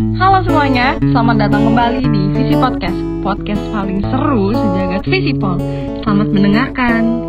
[0.00, 2.96] Halo semuanya, selamat datang kembali di Visi Podcast.
[3.20, 5.60] Podcast paling seru sejagat Visipol
[6.00, 7.20] Selamat mendengarkan.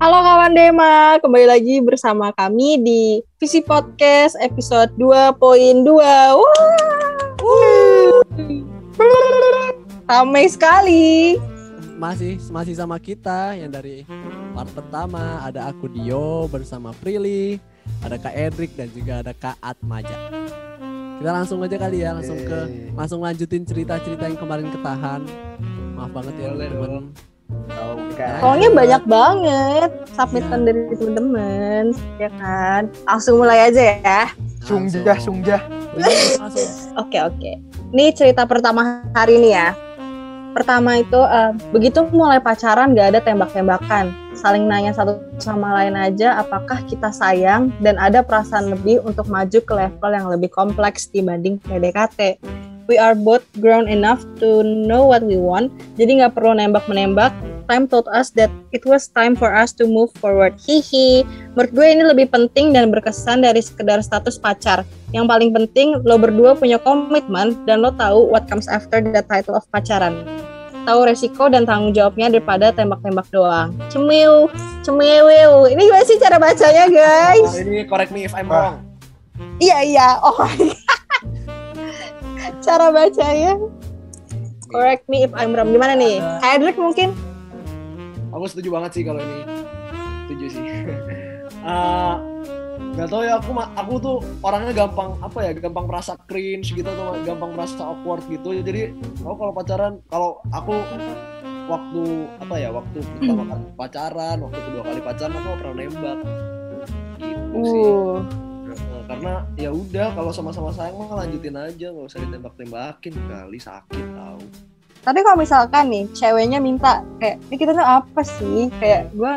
[0.00, 3.02] Halo kawan Dema, kembali lagi bersama kami di
[3.36, 5.84] Visi Podcast episode 2.2
[7.44, 8.24] Wah,
[10.08, 11.36] Ramai sekali.
[12.00, 14.08] Masih masih sama kita yang dari
[14.56, 15.44] part pertama.
[15.44, 17.60] Ada aku Dio bersama Prilly,
[18.00, 20.16] ada Kak Edric dan juga ada Kak Atmaja.
[21.14, 22.58] Kita langsung aja kali ya, langsung ke
[22.92, 25.20] langsung lanjutin cerita-cerita yang kemarin ketahan.
[25.94, 26.88] Maaf banget ya Boleh teman.
[26.90, 27.06] dong.
[27.70, 28.24] Oke.
[28.40, 34.22] Soalnya banyak banget submitan dari teman-teman ya kan Langsung mulai aja ya
[34.64, 35.60] Sungjah, sungjah.
[36.96, 37.50] Oke oke
[37.92, 39.76] Ini cerita pertama hari ini ya
[40.54, 44.14] Pertama itu eh, begitu mulai pacaran gak ada tembak-tembakan.
[44.34, 49.58] Saling nanya satu sama lain aja apakah kita sayang Dan ada perasaan lebih untuk maju
[49.62, 52.42] ke level yang lebih kompleks dibanding PDKT
[52.90, 57.30] We are both grown enough to know what we want Jadi nggak perlu nembak-menembak
[57.64, 60.52] Time told us that it was time for us to move forward.
[60.60, 61.24] Hihi.
[61.56, 64.84] Menurut gue ini lebih penting dan berkesan dari sekedar status pacar.
[65.16, 69.56] Yang paling penting lo berdua punya komitmen dan lo tahu what comes after the title
[69.56, 70.28] of pacaran.
[70.84, 73.72] Tahu resiko dan tanggung jawabnya daripada tembak-tembak doang.
[73.88, 74.52] Cemiu
[74.84, 75.64] cemiu.
[75.64, 77.48] Ini gimana sih cara bacanya guys?
[77.48, 78.84] Nah, ini correct me if I'm wrong.
[79.56, 80.20] iya iya.
[80.20, 80.36] Oh
[82.60, 83.56] cara bacanya?
[84.68, 85.72] Correct me if I'm wrong.
[85.72, 86.20] Gimana nih?
[86.44, 87.16] Hedrick mungkin
[88.34, 89.38] Aku setuju banget sih kalau ini.
[90.26, 90.64] Setuju sih.
[91.64, 92.16] Eh,
[92.94, 97.18] Gak tau ya aku aku tuh orangnya gampang apa ya gampang merasa cringe gitu atau
[97.22, 98.54] gampang merasa awkward gitu.
[98.54, 100.74] Jadi aku kalau pacaran kalau aku
[101.64, 102.02] waktu
[102.38, 106.18] apa ya waktu pertama kali pacaran waktu kedua kali pacaran aku pernah nembak.
[107.18, 107.82] Gitu sih.
[107.82, 108.18] Uh.
[108.64, 114.06] Nah, karena ya udah kalau sama-sama sayang mah lanjutin aja nggak usah ditembak-tembakin kali sakit
[114.14, 114.38] tau
[115.04, 118.72] tapi kalau misalkan nih ceweknya minta kayak ini kita tuh apa sih?
[118.80, 119.32] Kayak gue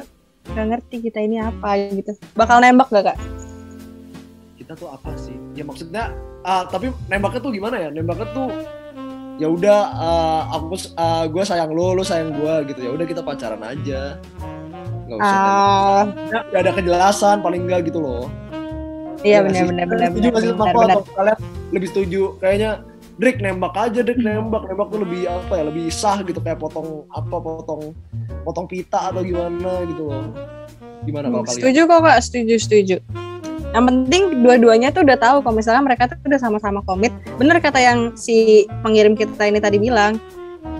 [0.55, 2.15] gak ngerti kita ini apa gitu.
[2.39, 3.17] Bakal nembak gak kak?
[4.55, 5.35] Kita tuh apa sih?
[5.59, 6.15] Ya maksudnya
[6.47, 7.91] ah, tapi nembaknya tuh gimana ya?
[7.91, 8.47] Nembaknya tuh
[9.37, 10.79] ya udah ah, aku
[11.35, 12.87] gue sayang lo lo sayang gue gitu.
[12.87, 14.23] Ya udah kita pacaran aja.
[15.03, 16.03] Nggak usah ah.
[16.07, 16.43] tembak.
[16.47, 18.31] nggak ada kejelasan paling enggak gitu loh.
[19.19, 21.37] Iya Ya nggak benar benar benar setuju nggak sih kalian
[21.75, 22.21] lebih setuju?
[22.39, 22.71] Kayaknya
[23.17, 24.69] Drik nembak aja Drik nembak.
[24.69, 26.37] Nembak tuh lebih apa ya lebih sah gitu.
[26.37, 27.91] Kayak potong apa potong
[28.45, 30.25] potong pita atau gimana gitu loh.
[31.03, 31.57] Gimana kalau kalian?
[31.57, 32.17] Setuju kok kak.
[32.21, 32.97] Setuju setuju.
[33.73, 35.37] Yang penting dua-duanya tuh udah tahu.
[35.41, 37.11] Kalau misalnya mereka tuh udah sama-sama komit
[37.41, 40.17] bener kata yang si pengirim kita ini tadi bilang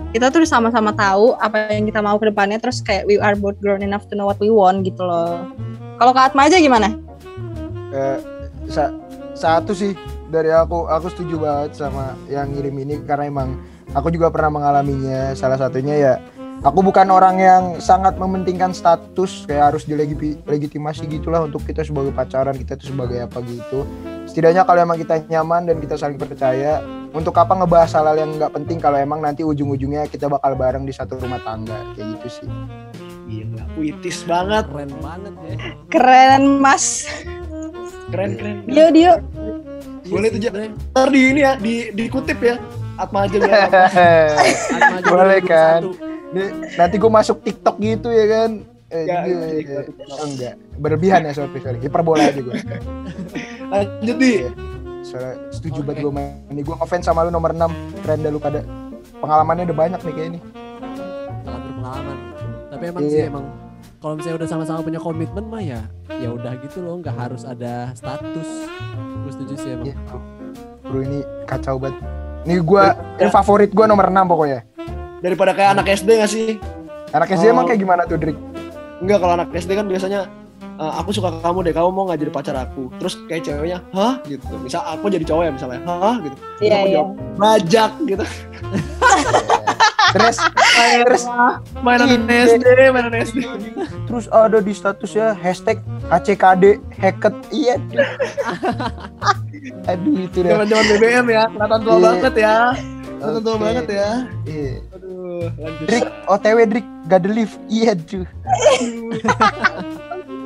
[0.08, 3.36] kita tuh udah sama-sama tahu apa yang kita mau ke depannya terus kayak we are
[3.36, 5.44] both grown enough to know what we want gitu loh.
[5.98, 6.94] Kalau Kak Atma aja gimana?
[7.92, 8.18] Eh,
[8.70, 8.94] sa-
[9.34, 9.92] satu sih
[10.28, 13.56] dari aku aku setuju banget sama yang ngirim ini karena emang
[13.96, 15.32] aku juga pernah mengalaminya.
[15.32, 16.14] Salah satunya ya
[16.62, 22.54] aku bukan orang yang sangat mementingkan status kayak harus dilegitimasi gitulah untuk kita sebagai pacaran
[22.54, 23.88] kita tuh sebagai apa gitu.
[24.28, 26.84] Setidaknya kalau emang kita nyaman dan kita saling percaya
[27.16, 30.92] untuk apa ngebahas hal-hal yang nggak penting kalau emang nanti ujung-ujungnya kita bakal bareng di
[30.92, 32.48] satu rumah tangga kayak gitu sih.
[33.28, 34.64] Gila, puitis banget.
[34.68, 35.56] Keren banget ya.
[35.88, 37.08] Keren mas.
[38.08, 38.56] Keren keren.
[38.68, 39.12] Dio Dio
[40.08, 40.40] Boleh tuh,
[40.88, 42.56] ntar di ini ya di dikutip ya
[42.94, 45.46] Atma aja Atmaja Boleh 2021.
[45.46, 45.80] kan?
[46.28, 48.50] Nih, nanti gue masuk TikTok gitu ya kan?
[48.88, 49.36] Eh, Enggak, gitu.
[49.36, 50.08] enggak, enggak, enggak.
[50.10, 50.54] Oh, enggak.
[50.76, 51.78] Berlebihan ya sorry sorry.
[51.78, 52.54] Hiperbola aja gue.
[53.72, 54.32] lanjut di
[55.00, 56.36] Soalnya setuju banget gue main.
[56.48, 57.64] Ini gue ngefans sama lu nomor 6
[58.02, 58.60] Keren dah lu pada.
[59.14, 60.40] Pengalamannya udah banyak nih kayak ini.
[61.38, 62.16] sangat berpengalaman.
[62.68, 63.10] Tapi emang Iya.
[63.10, 63.44] sih emang
[63.98, 67.90] kalau misalnya udah sama-sama punya komitmen mah ya ya udah gitu loh nggak harus ada
[67.92, 68.48] status.
[69.18, 69.86] Gue setuju sih emang.
[69.86, 69.96] Iya.
[70.82, 71.98] Bro ini kacau banget.
[72.44, 72.94] Nih gue, Ya.
[73.18, 74.60] ini favorit gue nomor 6 pokoknya.
[75.18, 76.62] daripada kayak anak SD gak sih
[77.10, 77.52] Anak SD Oh.
[77.52, 78.38] emang kayak gimana tuh Drik?
[78.98, 80.30] enggak kalau anak SD kan biasanya
[80.78, 84.22] "Eh, aku suka kamu deh kamu mau nggak jadi pacar aku terus kayak ceweknya hah
[84.22, 87.90] gitu misal aku jadi cowok ya misalnya hah gitu Terus Iya aku iya jawab bajak
[88.04, 88.24] gitu
[90.08, 90.36] Terus,
[91.04, 91.22] terus,
[91.78, 92.24] mainan.
[92.24, 93.44] SD mainan SD
[94.04, 97.34] terus ada di statusnya hashtag HCKD hacket.
[97.50, 97.74] Iya.
[99.90, 100.50] Aduh itu dah.
[100.54, 102.04] zaman zaman BBM ya kelihatan tua Iya.
[102.04, 102.56] banget ya
[103.18, 104.10] kelihatan tua banget ya
[104.44, 104.72] Iya.
[104.88, 107.56] aduh lanjut Drik, OTW Drik, gak ada lift.
[107.68, 108.26] Iya, duh.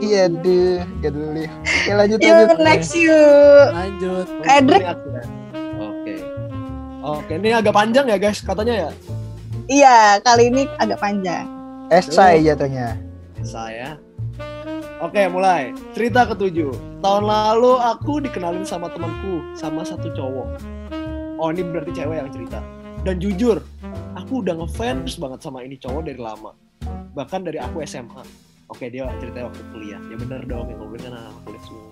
[0.00, 1.54] iya, duh, gak lift.
[1.54, 2.58] Oke, lanjut, Yuk lanjut.
[2.60, 4.26] next yuk Lanjut.
[4.48, 4.94] Edric ya.
[5.78, 6.14] oke
[7.02, 8.90] oke ini agak panjang ya guys katanya ya
[9.70, 11.46] Iya kali ini agak panjang
[11.92, 12.98] Esai jatuhnya.
[13.42, 13.98] saya
[15.02, 15.74] Oke, mulai.
[15.98, 17.02] Cerita ketujuh.
[17.02, 20.62] Tahun lalu aku dikenalin sama temanku, sama satu cowok.
[21.42, 22.62] Oh, ini berarti cewek yang cerita.
[23.02, 23.58] Dan jujur,
[24.14, 26.54] aku udah ngefans banget sama ini cowok dari lama.
[27.18, 28.22] Bahkan dari aku SMA.
[28.70, 29.98] Oke, dia cerita waktu kuliah.
[30.06, 31.90] Ya bener dong, yang ngobrol kan anak kuliah semua.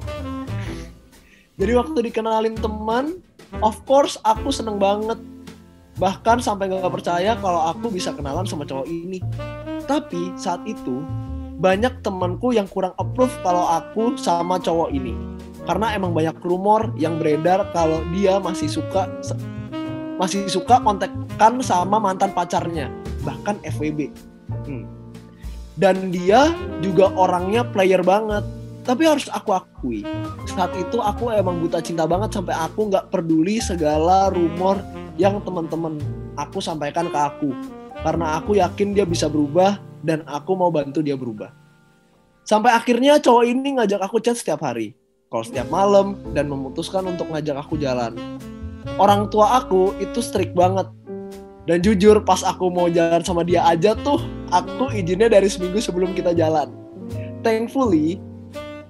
[1.58, 3.18] Jadi waktu dikenalin teman,
[3.58, 5.18] of course aku seneng banget.
[6.00, 9.20] Bahkan sampai gak percaya kalau aku bisa kenalan sama cowok ini.
[9.84, 11.04] Tapi saat itu
[11.60, 15.12] banyak temanku yang kurang approve kalau aku sama cowok ini.
[15.68, 19.04] Karena emang banyak rumor yang beredar kalau dia masih suka
[20.16, 22.88] masih suka kontekan sama mantan pacarnya,
[23.20, 24.08] bahkan FWB.
[24.64, 24.88] Hmm.
[25.76, 26.48] Dan dia
[26.80, 28.44] juga orangnya player banget.
[28.80, 30.00] Tapi harus aku akui,
[30.48, 34.80] saat itu aku emang buta cinta banget sampai aku nggak peduli segala rumor
[35.16, 35.98] yang teman-teman
[36.36, 37.50] aku sampaikan ke aku.
[38.00, 41.52] Karena aku yakin dia bisa berubah dan aku mau bantu dia berubah.
[42.44, 44.96] Sampai akhirnya cowok ini ngajak aku chat setiap hari,
[45.28, 48.16] kalau setiap malam, dan memutuskan untuk ngajak aku jalan.
[48.96, 50.88] Orang tua aku itu strict banget.
[51.68, 54.18] Dan jujur pas aku mau jalan sama dia aja tuh,
[54.50, 56.72] aku izinnya dari seminggu sebelum kita jalan.
[57.44, 58.18] Thankfully,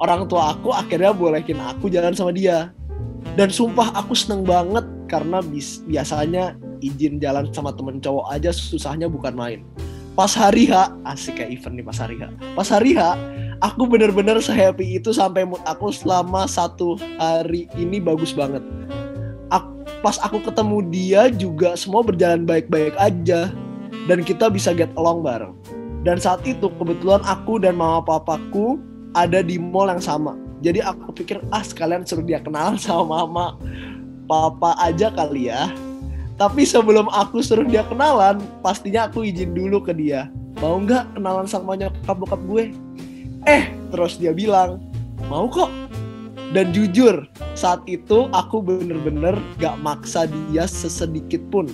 [0.00, 2.72] orang tua aku akhirnya bolehin aku jalan sama dia.
[3.36, 9.10] Dan sumpah aku seneng banget karena bis, biasanya izin jalan sama temen cowok aja susahnya
[9.10, 9.60] bukan main.
[10.14, 12.24] Pas hari H asik kayak event nih pas hari H.
[12.54, 13.18] Pas hari H
[13.60, 18.62] aku bener-bener sehappy itu sampai mood aku selama satu hari ini bagus banget.
[19.50, 19.70] Aku,
[20.02, 23.50] pas aku ketemu dia juga semua berjalan baik-baik aja
[24.06, 25.54] dan kita bisa get along bareng.
[26.00, 28.80] Dan saat itu kebetulan aku dan mama papaku
[29.12, 30.38] ada di mall yang sama.
[30.60, 33.56] Jadi aku pikir ah sekalian suruh dia kenal sama mama
[34.30, 35.74] papa aja kali ya
[36.40, 40.32] tapi sebelum aku suruh dia kenalan, pastinya aku izin dulu ke dia.
[40.64, 42.72] Mau nggak kenalan sama nyokap bokap gue?
[43.44, 44.80] Eh, terus dia bilang,
[45.28, 45.68] mau kok.
[46.56, 51.68] Dan jujur, saat itu aku bener-bener gak maksa dia sesedikit pun.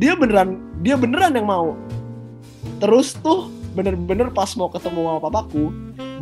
[0.00, 1.76] Dia beneran, dia beneran yang mau.
[2.80, 5.68] Terus tuh bener-bener pas mau ketemu sama papaku,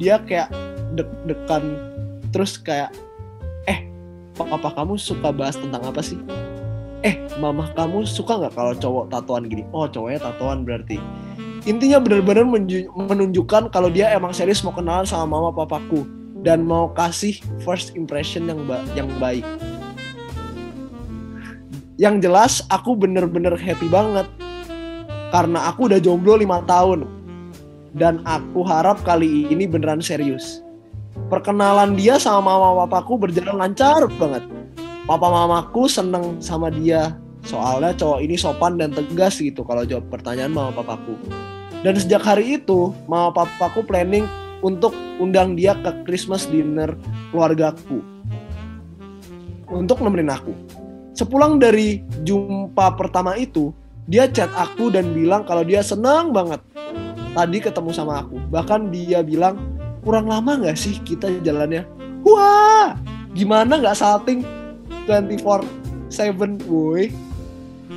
[0.03, 0.51] dia kayak
[0.99, 1.65] deg-degan
[2.35, 2.91] terus kayak
[4.35, 6.19] papa kamu suka bahas tentang apa sih?
[7.07, 9.63] Eh mamah kamu suka nggak kalau cowok tatoan gini?
[9.71, 10.99] Oh cowoknya tatoan berarti.
[11.65, 12.45] Intinya benar-benar
[12.93, 16.05] menunjukkan kalau dia emang serius mau kenalan sama mama papaku
[16.45, 19.47] dan mau kasih first impression yang ba yang baik.
[21.95, 24.27] Yang jelas aku bener-bener happy banget.
[25.31, 27.07] Karena aku udah jomblo lima tahun.
[27.95, 30.64] Dan aku harap kali ini beneran serius
[31.29, 34.45] perkenalan dia sama mama papaku berjalan lancar banget.
[35.05, 37.17] Papa mamaku seneng sama dia.
[37.45, 41.13] Soalnya cowok ini sopan dan tegas gitu kalau jawab pertanyaan mama papaku.
[41.85, 44.25] Dan sejak hari itu mama papaku planning
[44.65, 46.97] untuk undang dia ke Christmas dinner
[47.29, 48.01] keluargaku.
[49.69, 50.57] Untuk nemenin aku.
[51.13, 53.71] Sepulang dari jumpa pertama itu
[54.09, 56.65] dia chat aku dan bilang kalau dia senang banget.
[57.37, 58.41] Tadi ketemu sama aku.
[58.49, 59.74] Bahkan dia bilang
[60.05, 61.89] kurang lama nggak sih kita jalannya?
[62.23, 62.95] Wah
[63.33, 64.45] gimana nggak salting?
[65.09, 67.13] 24/7 boy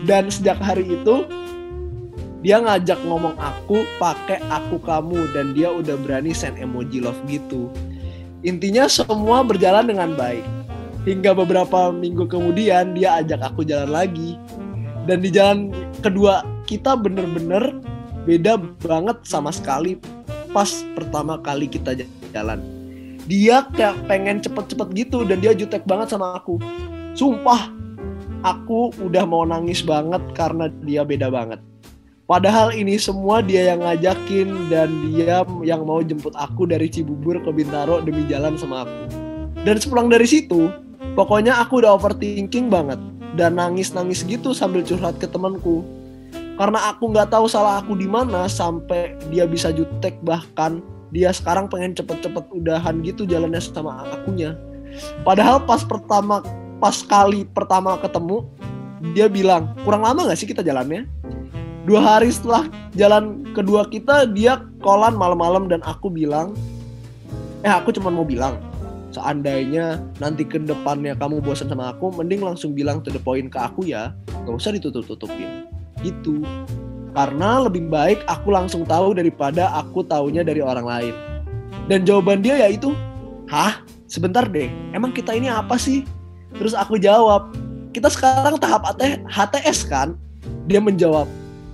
[0.04, 1.24] dan sejak hari itu
[2.44, 7.68] dia ngajak ngomong aku pakai aku kamu dan dia udah berani send emoji love gitu.
[8.46, 10.46] Intinya semua berjalan dengan baik.
[11.08, 14.36] Hingga beberapa minggu kemudian dia ajak aku jalan lagi.
[15.08, 15.72] Dan di jalan
[16.04, 17.80] kedua kita bener-bener
[18.28, 19.96] beda banget sama sekali
[20.58, 21.94] pas pertama kali kita
[22.34, 22.58] jalan
[23.30, 26.58] dia kayak pengen cepet-cepet gitu dan dia jutek banget sama aku
[27.18, 27.74] Sumpah,
[28.46, 31.58] aku udah mau nangis banget karena dia beda banget.
[32.30, 37.50] Padahal ini semua dia yang ngajakin dan dia yang mau jemput aku dari Cibubur ke
[37.50, 39.02] Bintaro demi jalan sama aku.
[39.66, 40.70] Dan sepulang dari situ,
[41.18, 43.02] pokoknya aku udah overthinking banget
[43.34, 45.82] dan nangis-nangis gitu sambil curhat ke temanku.
[46.58, 50.82] Karena aku nggak tahu salah aku di mana sampai dia bisa jutek bahkan
[51.14, 54.58] dia sekarang pengen cepet-cepet udahan gitu jalannya sama akunya.
[55.22, 56.42] Padahal pas pertama
[56.82, 58.50] pas kali pertama ketemu
[59.14, 61.06] dia bilang kurang lama gak sih kita jalannya?
[61.86, 62.66] Dua hari setelah
[62.98, 66.58] jalan kedua kita dia kolan malam-malam dan aku bilang
[67.62, 68.58] eh aku cuma mau bilang
[69.14, 73.62] seandainya nanti ke depannya kamu bosan sama aku mending langsung bilang to the point ke
[73.62, 74.10] aku ya.
[74.26, 76.44] Gak usah ditutup-tutupin gitu
[77.16, 81.14] karena lebih baik aku langsung tahu daripada aku taunya dari orang lain.
[81.88, 82.94] Dan jawaban dia yaitu
[83.50, 83.82] hah?
[84.08, 86.06] Sebentar deh emang kita ini apa sih?
[86.56, 87.52] Terus aku jawab,
[87.92, 88.86] kita sekarang tahap
[89.28, 90.16] HTS kan?
[90.70, 91.28] Dia menjawab,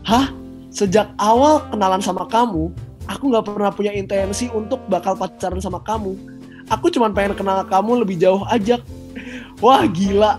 [0.06, 0.32] hah?
[0.74, 2.74] Sejak awal kenalan sama kamu,
[3.06, 6.20] aku aku nggak pernah punya intensi untuk bakal pacaran sama kamu.
[6.68, 8.84] Aku cuma pengen kenal kamu lebih jauh aja.
[9.64, 10.36] Wah gila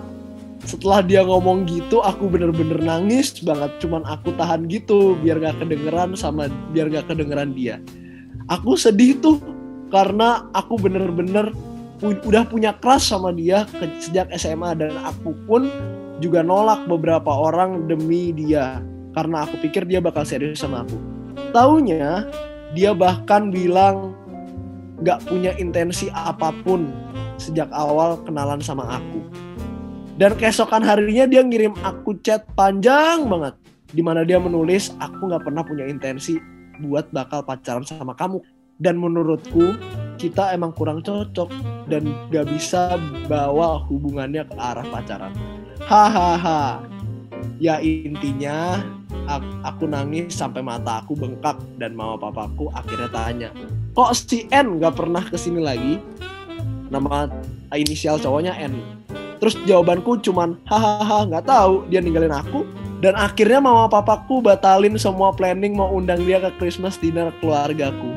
[0.65, 3.71] setelah dia ngomong gitu aku bener-bener nangis banget.
[3.81, 7.79] Cuman aku tahan gitu biar gak kedengeran sama biar gak kedengeran dia.
[8.49, 9.41] Aku sedih tuh
[9.89, 11.53] karena aku bener-bener
[12.05, 13.65] udah punya crush sama dia
[14.03, 15.71] sejak SMA dan aku pun
[16.21, 18.81] juga nolak beberapa orang demi dia.
[19.15, 20.99] Karena aku pikir dia bakal serius sama aku.
[21.55, 22.27] Taunya
[22.75, 24.13] dia bahkan bilang
[25.07, 26.91] gak punya intensi apa pun
[27.39, 29.24] sejak awal kenalan sama aku
[30.15, 33.55] dan keesokan harinya dia ngirim aku chat panjang banget
[33.91, 36.39] di mana dia menulis aku nggak pernah punya intensi
[36.83, 38.43] buat bakal pacaran sama kamu.
[38.75, 39.79] Dan menurutku
[40.19, 41.47] kita emang kurang cocok
[41.87, 42.99] dan gak bisa
[43.31, 45.31] bawa hubungannya ke arah pacaran.
[45.87, 46.83] Hahaha.
[47.63, 48.83] Ya intinya
[49.31, 53.51] ak- aku nangis sampai mata aku bengkak dan mama papaku akhirnya tanya
[53.95, 56.03] kok si N gak pernah ke sini lagi?
[56.91, 57.31] Nama
[57.79, 59.04] inisial cowoknya N
[59.39, 62.67] terus jawabanku cuman hahaha nggak tahu dia ninggalin aku.
[63.03, 68.09] Dan akhirnya mama papaku batalin semua planning mau undang dia ke Christmas dinner keluargaku.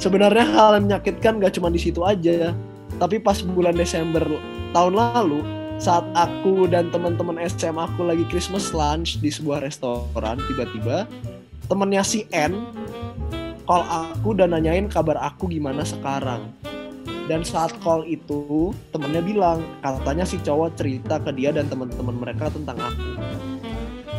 [0.00, 2.56] Sebenarnya hal yang menyakitkan gak cuma di situ aja
[3.00, 4.22] tapi pas bulan Desember
[4.70, 5.40] tahun lalu
[5.80, 11.08] saat aku dan teman-teman SMA aku lagi Christmas lunch di sebuah restoran tiba-tiba
[11.66, 12.62] temennya si N
[13.66, 16.52] call aku dan nanyain kabar aku gimana sekarang
[17.32, 22.52] dan saat call itu temennya bilang katanya si cowok cerita ke dia dan teman-teman mereka
[22.52, 23.08] tentang aku.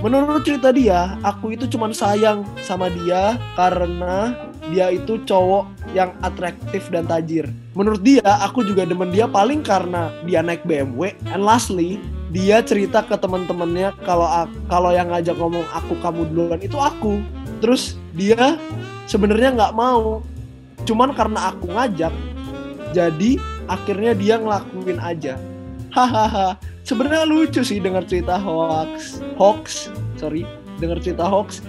[0.01, 4.34] Menurut cerita dia aku itu cuman sayang sama dia karena
[4.74, 7.46] dia itu cowok yang atraktif dan tajir.
[7.77, 12.01] Menurut dia aku juga demen dia paling karena dia naik BMW and lastly
[12.34, 14.25] dia cerita ke teman-temannya kalau
[14.65, 17.22] kalau yang ngajak ngomong aku kamu duluan itu aku.
[17.62, 18.58] Terus dia
[19.05, 20.25] sebenarnya nggak mau.
[20.84, 22.12] Cuman karena aku ngajak
[22.94, 25.36] jadi akhirnya dia ngelakuin aja.
[25.90, 26.56] Hahaha.
[26.84, 29.88] Sebenarnya lucu sih dengar cerita hoax hoax
[30.20, 30.44] sorry
[30.84, 31.64] dengar cerita hoax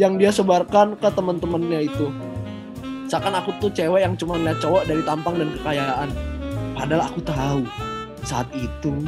[0.00, 2.08] yang dia sebarkan ke teman-temannya itu.
[3.06, 6.08] Seakan aku tuh cewek yang cuma ngeliat cowok dari tampang dan kekayaan.
[6.74, 7.60] Padahal aku tahu
[8.24, 9.04] saat itu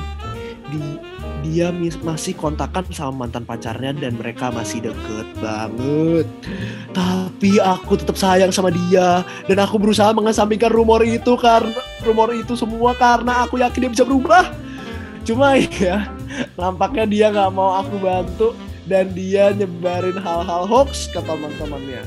[0.71, 1.01] di
[1.47, 1.71] dia
[2.03, 6.27] masih kontakan sama mantan pacarnya dan mereka masih deket banget.
[6.91, 9.23] Tapi aku tetap sayang sama dia.
[9.47, 11.71] Dan aku berusaha mengesampingkan rumor itu karena
[12.03, 14.51] rumor itu semua karena aku yakin dia bisa berubah.
[15.23, 16.11] Cuma ya
[16.59, 18.49] nampaknya dia nggak mau aku bantu
[18.91, 22.03] dan dia nyebarin hal-hal hoax ke teman-temannya.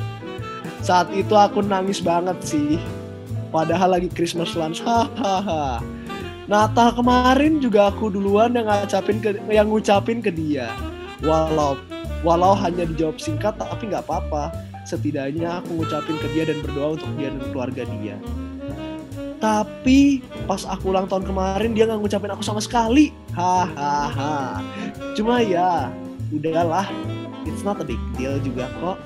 [0.83, 2.75] Saat itu aku nangis banget sih.
[3.49, 5.81] Padahal lagi Christmas lunch hahaha
[6.49, 10.73] Natal kemarin juga aku duluan yang ngucapin ke yang ngucapin ke dia.
[11.21, 11.77] Walau
[12.25, 14.49] walau hanya dijawab singkat tapi nggak apa-apa.
[14.81, 18.17] Setidaknya aku ngucapin ke dia dan berdoa untuk dia dan keluarga dia.
[19.37, 23.13] Tapi pas aku ulang tahun kemarin dia nggak ngucapin aku sama sekali.
[23.37, 24.65] Hahaha.
[25.13, 25.93] Cuma ya
[26.33, 26.89] udahlah.
[27.45, 28.97] It's not a big deal juga kok.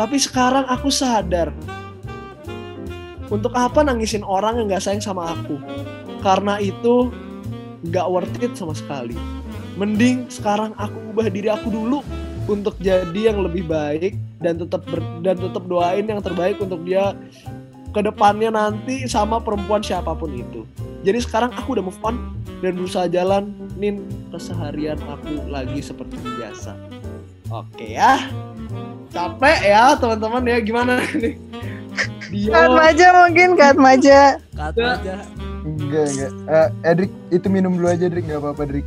[0.00, 1.52] Tapi sekarang aku sadar.
[3.28, 5.60] Untuk apa nangisin orang yang nggak sayang sama aku
[6.20, 7.10] karena itu
[7.86, 9.14] nggak worth it sama sekali
[9.78, 12.02] mending sekarang aku ubah diri aku dulu
[12.50, 17.14] untuk jadi yang lebih baik dan tetap ber- dan tetap doain yang terbaik untuk dia
[17.92, 20.64] ke depannya nanti sama perempuan siapa pun itu.
[21.04, 24.02] Jadi sekarang aku udah move on dan berusaha jalanin
[24.34, 26.74] keseharian aku lagi seperti biasa.
[27.48, 28.28] Oke ya.
[29.08, 31.40] Capek ya teman-teman ya gimana nih?
[32.28, 34.36] Dio, Kat Maja mungkin Kat Maja.
[34.52, 35.37] Kata aja.
[35.76, 36.32] Enggak, enggak.
[36.48, 38.24] Eh, Edric, itu minum dulu aja, Edric.
[38.24, 38.86] Enggak apa-apa, Edric.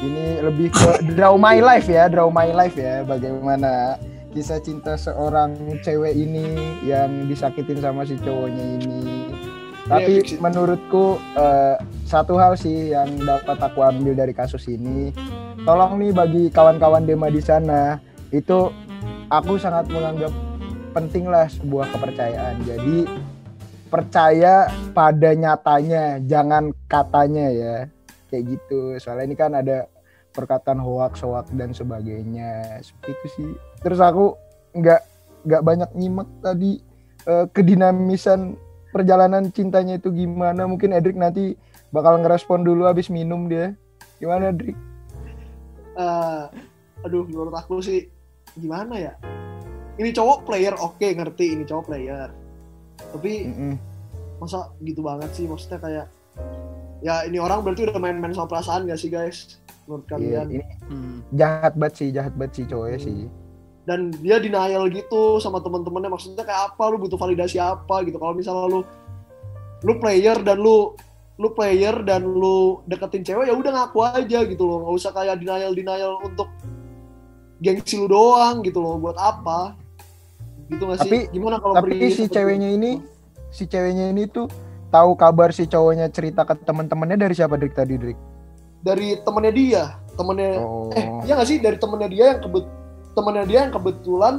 [0.00, 3.04] Ini lebih ke draw my life ya, draw my life ya.
[3.04, 4.00] Bagaimana
[4.32, 5.52] kisah cinta seorang
[5.82, 9.02] cewek ini yang disakitin sama si cowoknya ini.
[9.90, 10.38] Tapi it.
[10.38, 11.76] menurutku eh,
[12.06, 15.10] satu hal sih yang dapat aku ambil dari kasus ini,
[15.66, 17.98] tolong nih bagi kawan-kawan Dema di sana,
[18.30, 18.70] itu
[19.34, 20.30] aku sangat menganggap
[20.94, 22.62] penting lah sebuah kepercayaan.
[22.62, 23.06] Jadi
[23.90, 27.76] percaya pada nyatanya, jangan katanya ya.
[28.30, 28.94] Kayak gitu.
[29.02, 29.90] Soalnya ini kan ada
[30.30, 32.78] perkataan hoax, hoax dan sebagainya.
[32.80, 33.50] Seperti itu sih.
[33.82, 34.38] Terus aku
[34.78, 35.02] nggak
[35.50, 36.78] nggak banyak nyimak tadi
[37.26, 38.54] eh, kedinamisan
[38.94, 40.64] perjalanan cintanya itu gimana.
[40.70, 41.58] Mungkin Edric nanti
[41.90, 43.74] bakal ngerespon dulu habis minum dia.
[44.22, 44.78] Gimana Edric?
[46.00, 46.44] eh,
[47.04, 48.06] aduh menurut aku sih
[48.56, 49.12] gimana ya?
[50.00, 52.30] Ini cowok player oke ngerti ini cowok player.
[53.10, 53.74] Tapi Mm-mm.
[54.38, 56.06] masa gitu banget sih maksudnya kayak
[57.00, 60.64] ya ini orang berarti udah main-main sama perasaan gak sih guys menurut Iya, kalian ini
[60.86, 61.16] Hmm.
[61.32, 63.06] jahat banget sih, jahat banget sih cowoknya Hmm.
[63.06, 63.18] sih.
[63.80, 68.36] dan dia denial gitu sama teman-temannya maksudnya kayak apa lu butuh validasi apa gitu kalau
[68.36, 68.80] misalnya lu
[69.82, 70.94] lu player dan lu
[71.34, 75.40] lu player dan lu deketin cewek ya udah ngaku aja gitu loh nggak usah kayak
[75.40, 76.46] denial denial untuk
[77.58, 79.74] gengsi lu doang gitu loh buat apa
[80.70, 82.78] gitu gak sih Tapi- gimana kalau Tapi si seperti ceweknya itu?
[82.78, 82.90] ini,
[83.50, 84.46] si ceweknya ini tuh
[84.88, 88.18] tahu kabar si cowoknya cerita ke teman-temannya dari siapa Drik tadi Drik?
[88.80, 90.88] dari temennya dia temennya Oh.
[90.90, 92.64] eh iya gak sih dari temennya dia yang kebet
[93.12, 94.34] temennya dia yang kebetulan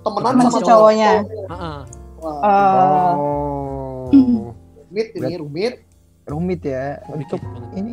[0.00, 1.10] temenan Sama sama si cowoknya.
[1.22, 1.78] Heeh.
[2.16, 4.08] Wah, Eh, Oh.
[4.88, 5.74] rumit ini rumit
[6.22, 7.70] Rumit ya untuk banget.
[7.74, 7.92] ini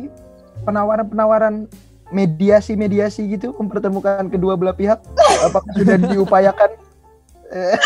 [0.62, 1.66] penawaran-penawaran
[2.10, 4.98] mediasi-mediasi gitu mempertemukan kedua belah pihak
[5.40, 6.70] apakah sudah diupayakan?
[7.50, 7.76] Eh,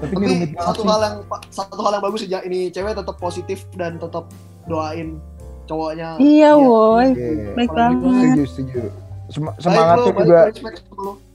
[0.00, 1.16] Tapi ini rumit satu hal yang
[1.48, 2.40] satu hal yang bagus sih Ja.
[2.40, 4.30] ini cewek tetap positif dan tetap
[4.64, 5.18] doain
[5.64, 6.50] cowoknya Iya, Iya.
[6.56, 7.06] woi.
[7.10, 7.50] Iya.
[7.54, 7.98] Baik banget.
[8.04, 8.80] Setuju, setuju.
[9.26, 10.40] Sem- semangatnya juga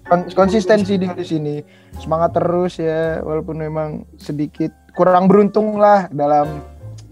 [0.05, 1.55] kon- konsistensi di di sini.
[1.97, 6.61] Semangat terus ya, walaupun memang sedikit kurang beruntung lah dalam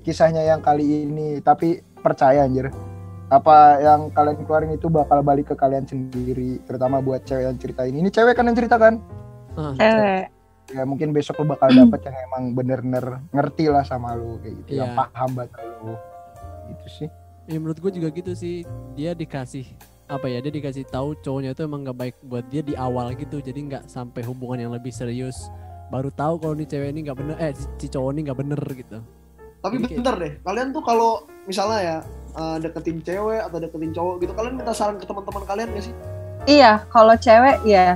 [0.02, 1.40] kisahnya yang kali ini.
[1.40, 2.70] Tapi percaya anjir,
[3.28, 7.92] apa yang kalian keluarin itu bakal balik ke kalian sendiri, terutama buat cewek yang ceritain.
[7.92, 8.94] Ini cewek kan yang ceritakan.
[9.58, 10.37] Ah, Cewek.
[10.70, 14.70] Ya mungkin besok lo bakal dapet yang emang bener-bener ngerti lah sama lu kayak gitu,
[14.78, 15.00] yang Iya.
[15.00, 15.96] paham banget lu.
[16.68, 17.10] Gitu sih.
[17.46, 19.64] ya menurut gue juga gitu sih dia dikasih
[20.06, 23.40] apa ya dia dikasih tahu cowoknya itu emang gak baik buat dia di awal gitu
[23.40, 25.48] jadi nggak sampai hubungan yang lebih serius
[25.88, 29.00] baru tahu kalau nih cewek ini nggak bener eh si- cowok ini nggak bener gitu
[29.58, 31.98] tapi Jadi kayak- bentar deh kalian tuh kalau misalnya ya
[32.36, 35.96] eh, deketin cewek atau deketin cowok gitu kalian minta saran ke teman-teman kalian gak sih
[36.46, 37.96] Iya, kalau cewek ya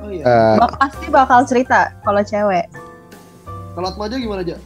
[0.00, 2.66] oh iya Eh, bak- pasti bakal cerita kalau cewek.
[3.70, 4.56] kalau Atma aja gimana aja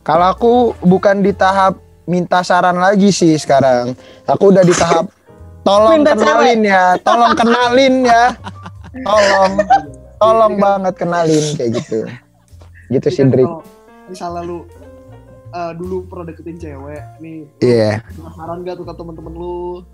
[0.00, 3.92] Kalau aku bukan di tahap minta saran lagi sih sekarang.
[4.24, 5.12] Aku udah di tahap
[5.66, 8.24] tolong Minta kenalin ya, tolong kenalin ya.
[8.98, 9.52] Tolong,
[10.16, 12.08] tolong banget kenalin kayak gitu.
[12.88, 13.48] Gitu sih Jadi kan Drik.
[14.08, 14.64] misalnya lu
[15.50, 18.00] eh, dulu pernah deketin cewek nih Iya.
[18.32, 19.84] saran gak tuh ke temen-temen lu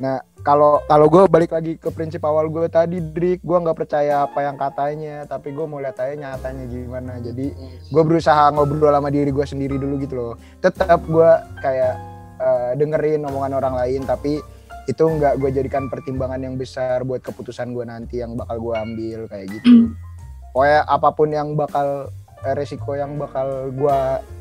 [0.00, 4.24] Nah, kalau kalau gue balik lagi ke prinsip awal gue tadi, Drik, gue nggak percaya
[4.24, 7.20] apa yang katanya, tapi gue mau lihat aja nyatanya gimana.
[7.20, 7.52] Jadi
[7.92, 10.34] gue berusaha ngobrol sama diri gue sendiri dulu gitu loh.
[10.64, 11.94] Tetap gue kayak
[12.40, 14.40] eh, dengerin omongan orang lain, tapi
[14.88, 19.20] itu nggak gue jadikan pertimbangan yang besar buat keputusan gue nanti yang bakal gue ambil
[19.28, 19.92] kayak gitu.
[20.56, 22.10] Pokoknya apa pun yang bakal
[22.42, 23.98] resiko yang bakal gue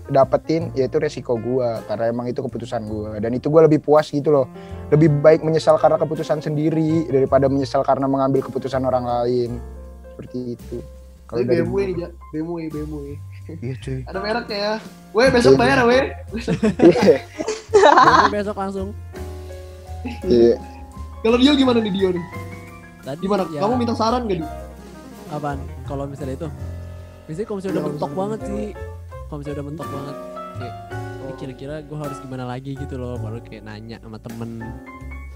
[0.08, 4.32] dapetin yaitu resiko gue karena emang itu keputusan gue dan itu gue lebih puas gitu
[4.32, 4.48] loh
[4.88, 9.60] lebih baik menyesal karena keputusan sendiri daripada menyesal karena mengambil keputusan orang lain
[10.10, 10.78] seperti itu
[11.26, 12.10] Tapi dari BMW gua- nih.
[12.32, 12.96] BMW, BMW.
[13.60, 14.74] iya cuy Ada mereknya ya.
[15.10, 15.60] Weh, besok Iya.
[15.60, 16.04] bayar ya, weh.
[16.80, 17.18] iya
[18.34, 18.90] besok langsung
[20.24, 20.56] iya
[21.20, 22.26] Kalau Dio gimana nih Dio nih?
[23.02, 23.44] tadi Gimana?
[23.50, 24.48] ya, Kamu minta saran gak, Dio?
[25.30, 26.48] apaan kalau misalnya itu
[27.30, 28.66] biasanya kalau misalnya udah Iya, mentok banget sih.
[29.22, 30.16] Kalau misalnya udah mentok banget
[30.60, 30.74] kayak
[31.22, 34.50] ini kira-kira gue harus gimana lagi gitu loh baru kayak nanya sama temen.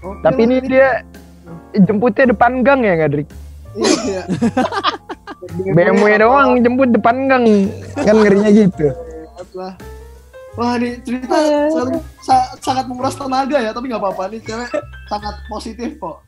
[0.02, 0.46] Oke tapi lah.
[0.50, 0.88] ini dia
[1.72, 3.28] jemputnya depan gang ya nggak Drik
[3.74, 4.22] Iya.
[5.76, 7.46] BMW doang jemput depan gang.
[7.94, 8.90] Kan ngerinya gitu.
[10.54, 11.34] Wah, ini cerita
[11.66, 14.30] sangat, sa- sangat menguras tenaga ya, tapi nggak apa-apa.
[14.30, 14.70] Nih cewek
[15.06, 16.22] sangat positif kok.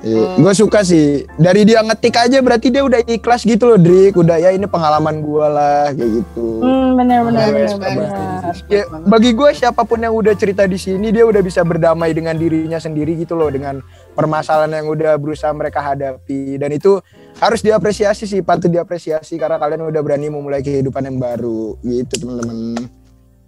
[0.00, 1.28] Iya, gue suka sih.
[1.36, 4.16] Dari dia ngetik aja berarti dia udah ikhlas gitu loh, Drik.
[4.16, 6.46] Udah ya ini pengalaman gue lah, kayak gitu.
[6.64, 8.40] Hmm, benar benar Oke, benar respect, benar.
[8.48, 12.16] respect Ya, bagi gue siapa pun yang udah cerita di sini dia udah bisa berdamai
[12.16, 13.84] dengan dirinya sendiri gitu loh dengan
[14.16, 16.96] permasalahan yang udah berusaha mereka hadapi dan itu
[17.36, 22.88] harus diapresiasi sih patut diapresiasi karena kalian udah berani memulai kehidupan yang baru gitu teman-teman.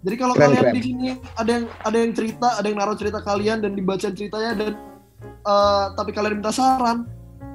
[0.02, 0.74] Jadi kalau Keren, kalian keren.
[0.76, 4.52] di sini ada yang ada yang cerita, ada yang naruh cerita kalian dan dibaca ceritanya
[4.58, 4.72] dan
[5.24, 7.06] eh, tapi kalian minta saran,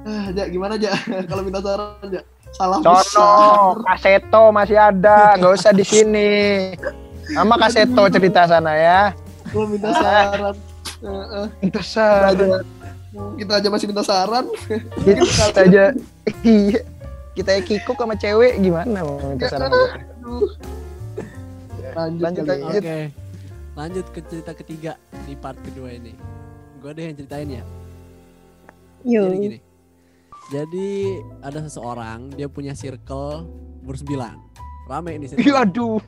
[0.04, 0.92] eh, ja, gimana aja
[1.30, 2.20] kalau minta saran aja
[2.52, 3.04] salah besar.
[3.04, 6.30] Sono, kaseto masih ada, nggak usah di sini.
[7.28, 9.00] Sama kaseto cerita sana ya.
[9.52, 10.56] Kalau minta saran,
[11.04, 12.46] eh, eh, Itu kita aja,
[13.36, 14.44] kita aja masih minta saran.
[15.04, 15.84] kita aja
[16.44, 16.80] iya
[17.38, 19.88] kita kikuk sama cewek gimana mau minta saran gue?
[20.26, 20.50] Aduh.
[21.96, 22.50] Lanjut, Lanjut, ya.
[22.52, 22.82] lanjut.
[22.82, 22.98] Oke,
[23.74, 24.92] lanjut ke cerita ketiga
[25.24, 26.12] di part kedua ini.
[26.78, 27.64] Gue deh yang ceritain ya.
[29.06, 29.24] Yuk.
[29.26, 29.58] Jadi gini.
[30.48, 30.88] Jadi
[31.44, 33.44] ada seseorang dia punya circle
[33.84, 34.38] bersembilan.
[34.88, 35.44] Rame ini circle.
[35.44, 36.00] Iya, aduh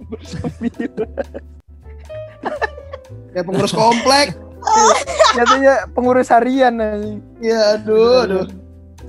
[3.36, 4.32] Ya pengurus komplek.
[5.38, 7.20] katanya pengurus harian anjing.
[7.40, 8.46] Ya aduh, aduh.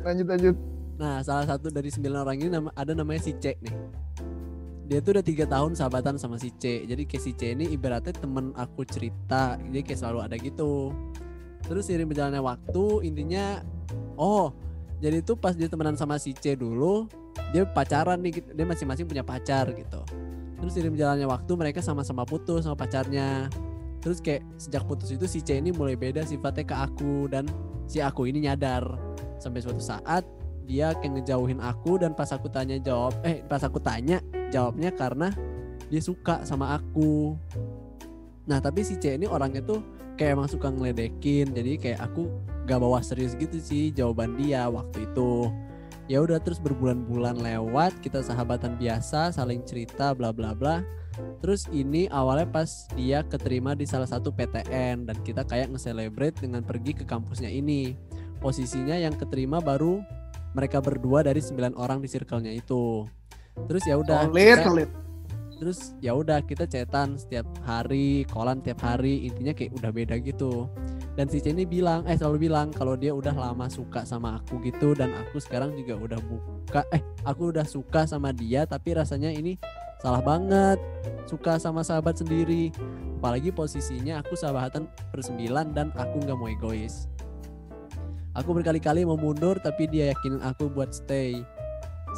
[0.02, 0.56] lanjut lanjut
[1.02, 3.74] Nah, salah satu dari sembilan orang ini nama, ada namanya si C nih.
[4.86, 6.86] Dia tuh udah tiga tahun sahabatan sama si C.
[6.86, 9.58] Jadi kayak si C ini ibaratnya temen aku cerita.
[9.58, 10.94] Jadi kayak selalu ada gitu.
[11.72, 13.64] Terus seiring berjalannya waktu, intinya,
[14.20, 14.52] oh
[15.00, 17.08] jadi itu pas dia temenan sama si C dulu
[17.56, 20.04] dia pacaran nih dia masing-masing punya pacar gitu.
[20.60, 23.48] Terus seiring berjalannya waktu mereka sama-sama putus sama pacarnya.
[24.04, 27.48] Terus kayak sejak putus itu si C ini mulai beda sifatnya ke aku dan
[27.88, 28.84] si aku ini nyadar.
[29.40, 30.28] Sampai suatu saat
[30.68, 34.20] dia kayak ngejauhin aku dan pas aku tanya jawab eh pas aku tanya
[34.52, 35.32] jawabnya karena
[35.88, 37.40] dia suka sama aku.
[38.44, 42.30] Nah tapi si C ini orangnya tuh kayak emang suka ngeledekin jadi kayak aku
[42.70, 45.50] gak bawa serius gitu sih jawaban dia waktu itu.
[46.06, 50.86] Ya udah terus berbulan-bulan lewat kita sahabatan biasa saling cerita bla bla bla.
[51.42, 56.62] Terus ini awalnya pas dia keterima di salah satu PTN dan kita kayak nge-celebrate dengan
[56.62, 57.98] pergi ke kampusnya ini.
[58.38, 60.06] Posisinya yang keterima baru
[60.54, 63.10] mereka berdua dari sembilan orang di circle-nya itu.
[63.66, 64.90] Terus ya udah Solid, kita- solid.
[65.62, 70.66] Terus ya udah kita cetan setiap hari kolan tiap hari intinya kayak udah beda gitu.
[71.14, 74.58] Dan si C ini bilang eh selalu bilang kalau dia udah lama suka sama aku
[74.66, 79.30] gitu dan aku sekarang juga udah buka eh aku udah suka sama dia tapi rasanya
[79.30, 79.54] ini
[80.02, 80.82] salah banget
[81.30, 82.74] suka sama sahabat sendiri.
[83.22, 87.06] Apalagi posisinya aku sahabatan bersembilan dan aku nggak mau egois.
[88.34, 91.46] Aku berkali-kali mau mundur tapi dia yakinin aku buat stay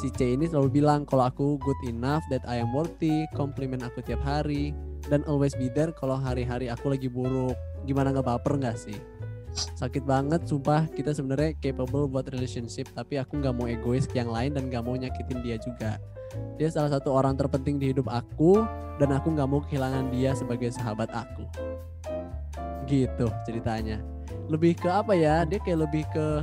[0.00, 4.02] si C ini selalu bilang kalau aku good enough that I am worthy, komplimen aku
[4.02, 4.74] tiap hari,
[5.06, 7.54] dan always be there kalau hari-hari aku lagi buruk.
[7.84, 8.98] Gimana nggak baper nggak sih?
[9.54, 14.34] Sakit banget, sumpah kita sebenarnya capable buat relationship, tapi aku nggak mau egois ke yang
[14.34, 16.02] lain dan nggak mau nyakitin dia juga.
[16.58, 18.66] Dia salah satu orang terpenting di hidup aku,
[18.98, 21.46] dan aku nggak mau kehilangan dia sebagai sahabat aku.
[22.90, 24.02] Gitu ceritanya.
[24.50, 25.46] Lebih ke apa ya?
[25.46, 26.42] Dia kayak lebih ke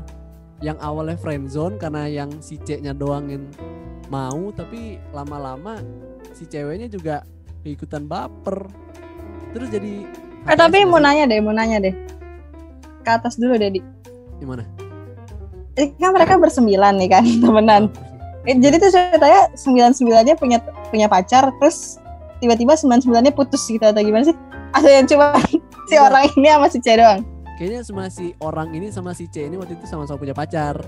[0.62, 3.45] yang awalnya friendzone karena yang si C-nya doang yang
[4.13, 5.82] mau tapi lama-lama
[6.38, 7.26] si ceweknya juga
[7.65, 8.69] keikutan baper
[9.52, 10.06] terus jadi
[10.50, 11.93] Eh tapi mau nanya deh, mau nanya deh.
[13.06, 13.82] Ke atas dulu deh, Di.
[14.41, 14.65] gimana
[15.78, 17.84] Eh, kan mereka bersembilan nih kan, temenan.
[18.50, 20.58] Eh, jadi tuh ceritanya sembilan sembilannya punya
[20.89, 22.02] punya pacar, terus
[22.41, 24.36] tiba-tiba sembilan sembilannya putus gitu atau gimana sih?
[24.74, 25.38] Ada yang cuma
[25.89, 27.21] si orang ini sama si C doang.
[27.62, 30.82] Kayaknya sama si orang ini sama si C ini waktu itu sama-sama punya pacar.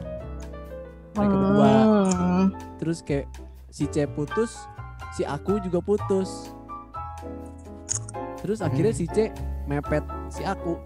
[1.14, 1.74] Mereka berdua.
[2.10, 2.46] Hmm.
[2.82, 3.30] terus kayak
[3.70, 4.58] si C putus
[5.14, 6.50] si aku juga putus.
[8.42, 9.30] Terus akhirnya si C
[9.70, 10.02] mepet
[10.34, 10.82] si aku.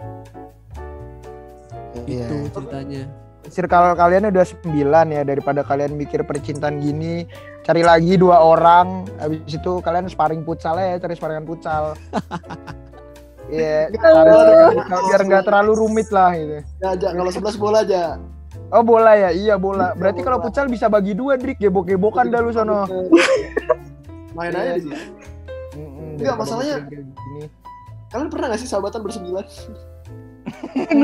[2.04, 2.36] Iya.
[2.36, 3.08] itu ceritanya.
[3.48, 7.24] Circle kalian udah sembilan ya daripada kalian mikir percintaan gini
[7.64, 11.96] cari lagi dua orang habis itu kalian sparring futsal ya cari sparingan futsal
[13.48, 14.76] Iya, cari-
[15.08, 16.60] biar nggak terlalu rumit lah gitu.
[16.78, 18.20] Ya, aja kalau 11 bola aja.
[18.68, 19.96] Oh bola ya, iya bola.
[19.96, 21.56] Berarti kalau futsal bisa bagi dua, Drik.
[21.58, 22.84] Gebok-gebokan dah lu sono.
[24.36, 24.60] Main Iya.
[24.60, 24.98] aja di sini.
[25.74, 26.84] Mm-mm, Enggak, masalahnya-.
[28.08, 29.46] Kalian pernah gak sih sahabatan bersembilan?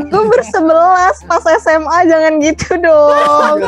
[0.07, 3.59] Gue bersebelas pas SMA jangan gitu dong.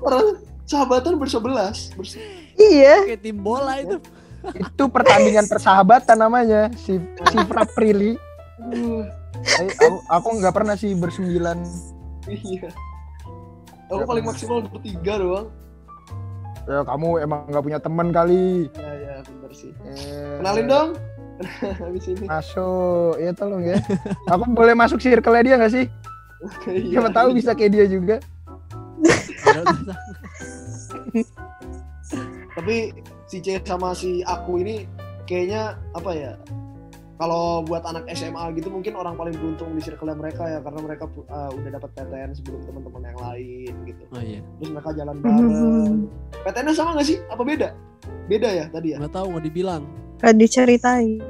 [0.00, 0.24] Pernah
[0.64, 1.92] sahabatan bersebelas.
[1.92, 2.16] Bers
[2.54, 3.04] iya.
[3.04, 3.96] kayak tim bola itu
[4.50, 6.98] itu pertandingan persahabatan namanya si
[7.30, 7.36] si
[7.74, 8.18] Prilly.
[8.72, 9.02] Eh,
[9.78, 11.58] aku aku nggak pernah sih bersembilan.
[12.30, 12.70] iya.
[13.90, 15.48] Aku paling maksimal bertiga doang.
[16.64, 18.70] Ya, kamu emang nggak punya teman kali.
[18.78, 19.72] Ya, ya, bener sih.
[19.82, 20.90] Eh, Kenalin dong.
[21.82, 22.24] Habis ini.
[22.30, 23.78] Masuk, ya tolong ya.
[24.30, 25.86] Aku boleh masuk circle dia nggak sih?
[26.66, 26.98] Iya.
[26.98, 28.16] Siapa tahu bisa kayak dia juga.
[32.58, 32.90] Tapi
[33.32, 34.84] si C sama si aku ini
[35.24, 36.32] kayaknya apa ya?
[37.16, 41.04] Kalau buat anak SMA gitu mungkin orang paling beruntung di circle mereka ya karena mereka
[41.32, 44.02] uh, udah dapat PTN sebelum teman-teman yang lain gitu.
[44.10, 45.96] oh iya Terus mereka jalan bareng.
[46.44, 47.16] PTN-nya sama gak sih?
[47.30, 47.68] Apa beda?
[48.26, 49.00] Beda ya tadi ya?
[49.00, 49.86] nggak tahu mau dibilang
[50.18, 51.22] Gak diceritain.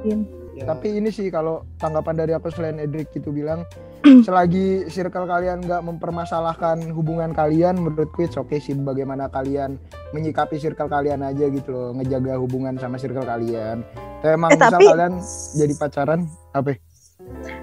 [0.56, 0.64] Ya.
[0.64, 3.68] Tapi ini sih kalau tanggapan dari aku selain Edric itu bilang
[4.26, 9.78] selagi circle kalian nggak mempermasalahkan hubungan kalian menurutku it's okay sih bagaimana kalian
[10.10, 13.86] menyikapi circle kalian aja gitu loh ngejaga hubungan sama circle kalian.
[14.18, 15.14] Tapi emang Eh, misal tapi- kalian
[15.54, 16.74] jadi pacaran apa?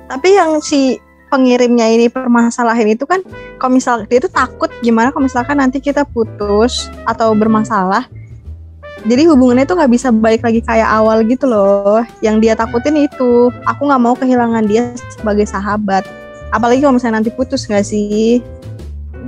[0.07, 0.95] Tapi yang si
[1.29, 3.21] pengirimnya ini permasalahan itu kan
[3.59, 8.09] kalau misal dia tuh takut gimana kalau misalkan nanti kita putus atau bermasalah
[9.05, 13.53] jadi hubungannya tuh nggak bisa balik lagi kayak awal gitu loh yang dia takutin itu
[13.63, 16.01] aku nggak mau kehilangan dia sebagai sahabat
[16.49, 18.43] apalagi kalau misalnya nanti putus nggak sih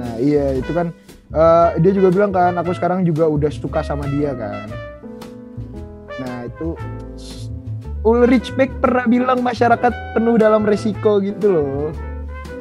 [0.01, 0.89] Nah iya itu kan
[1.31, 4.67] eh, dia juga bilang kan aku sekarang juga udah suka sama dia kan.
[6.21, 6.73] Nah itu
[8.01, 11.85] Ulrich Beck pernah bilang masyarakat penuh dalam resiko gitu loh.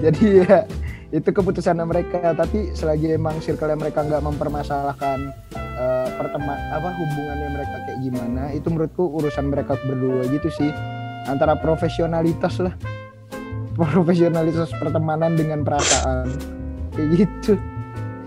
[0.04, 0.68] Jadi ya
[1.10, 2.36] itu keputusan mereka.
[2.36, 8.68] Tapi selagi emang circle mereka nggak mempermasalahkan eh, pertema apa hubungannya mereka kayak gimana, itu
[8.68, 10.70] menurutku urusan mereka berdua gitu sih.
[11.28, 12.72] Antara profesionalitas lah,
[13.82, 16.28] profesionalitas pertemanan dengan perasaan
[16.92, 17.52] kayak gitu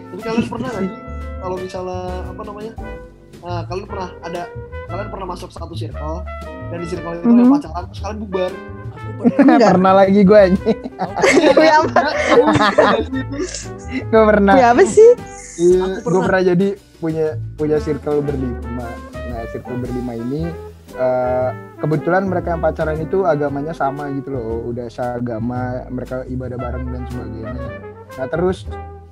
[0.10, 0.92] Tapi kalian pernah nggak sih
[1.36, 2.74] kalau misalnya apa namanya?
[3.38, 4.42] Nah, kalian pernah ada
[4.86, 6.24] kalian pernah masuk satu circle
[6.70, 7.38] dan di circle itu Mhm.
[7.38, 8.52] yang pacaran terus kalian bubar.
[8.94, 9.70] Aku pernah Enggak.
[9.70, 10.80] pernah lagi gue anjing
[11.54, 12.02] Wih, apa?
[14.02, 15.10] gue pernah Wih, apa sih?
[15.56, 18.88] Iya, gue pernah jadi punya punya circle berlima.
[19.13, 20.42] Nah, circle berlima ini
[20.93, 21.49] eh,
[21.82, 27.03] kebetulan mereka yang pacaran itu agamanya sama gitu loh, udah seagama, mereka ibadah bareng dan
[27.10, 27.67] sebagainya.
[28.17, 28.65] Nah, terus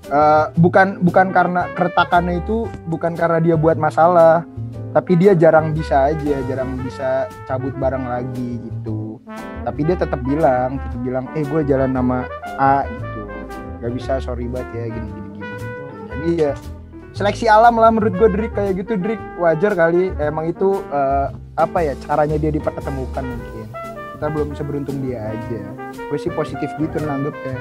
[0.07, 4.45] eh, bukan bukan karena keretakannya itu bukan karena dia buat masalah,
[4.91, 9.19] tapi dia jarang bisa aja, jarang bisa cabut bareng lagi gitu.
[9.61, 12.25] Tapi dia tetap bilang, tetap bilang, eh gue jalan nama
[12.57, 13.23] A gitu,
[13.79, 15.47] gak bisa sorry banget ya gini gini gini.
[15.47, 15.83] gitu.
[16.11, 16.53] Jadi ya
[17.11, 21.27] seleksi alam lah menurut gue Drik kayak gitu Drik wajar kali emang itu eh,
[21.59, 23.67] apa ya caranya dia dipertemukan mungkin.
[24.15, 25.61] Kita belum bisa beruntung dia aja.
[25.97, 27.57] Gue sih positif gitu nanggepnya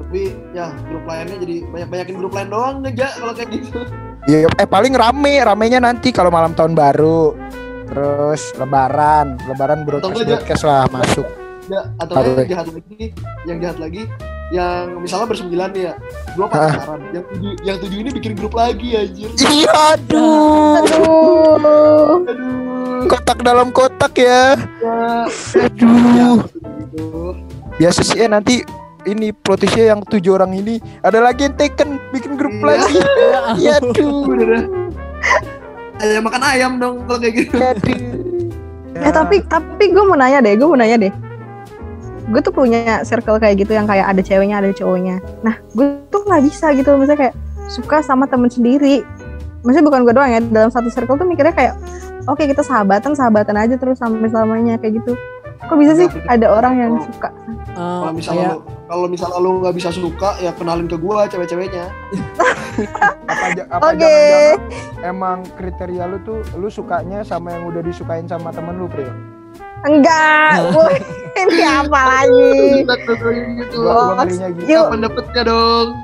[0.00, 3.80] Tapi ya grup lainnya jadi banyak banyakin grup lain doang aja kalau kayak gitu.
[4.24, 7.36] Iya, eh paling rame, ramenya nanti kalau malam tahun baru,
[7.92, 11.43] terus lebaran, lebaran broadcast broadcast lah masuk.
[11.64, 13.04] Ya, atau yang jahat lagi,
[13.48, 14.02] yang jahat lagi,
[14.52, 15.94] yang misalnya bersembilan nih ya,
[16.36, 19.32] dua pacaran, yang tujuh, yang tujuh ini bikin grup lagi anjir.
[19.40, 22.20] Iya, aduh, Aduh.
[22.20, 24.60] Aduh, kotak dalam kotak ya.
[24.80, 25.24] ya,
[25.56, 26.44] Aduh,
[26.84, 27.04] gitu.
[27.80, 28.60] biasa sih ya nanti
[29.04, 32.64] ini plotisnya yang tujuh orang ini ada lagi yang taken bikin grup Iya.
[32.64, 32.98] lagi.
[33.56, 34.24] Ya aduh.
[35.96, 37.56] Ayam makan ayam dong kalau kayak gitu.
[37.56, 37.96] aduh.
[38.94, 41.12] Eh tapi tapi gue mau nanya deh, gue mau nanya deh.
[42.30, 45.20] Gue tuh punya circle kayak gitu yang kayak ada ceweknya ada cowoknya.
[45.44, 47.34] Nah gue tuh nggak bisa gitu, misalnya kayak
[47.68, 49.04] suka sama temen sendiri.
[49.64, 51.74] Maksudnya bukan gue doang ya, dalam satu circle tuh mikirnya kayak
[52.28, 55.16] oke kita sahabatan sahabatan aja terus sampai selamanya kayak gitu.
[55.64, 57.32] Kok bisa sih ada orang yang suka?
[57.72, 58.50] Eh, Kalau misalnya
[58.84, 61.88] kalau misalnya lu nggak bisa suka ya kenalin ke gua cewek-ceweknya.
[63.30, 64.02] apa, apa Oke.
[64.02, 64.58] jangan-jangan
[65.04, 69.12] emang kriteria lu tuh lu sukanya sama yang udah disukain sama temen lu Pril
[69.84, 70.96] Enggak, Woi,
[71.36, 72.82] ini apa lagi?
[73.54, 73.78] gitu.
[74.66, 75.88] Kapan dapetnya dong?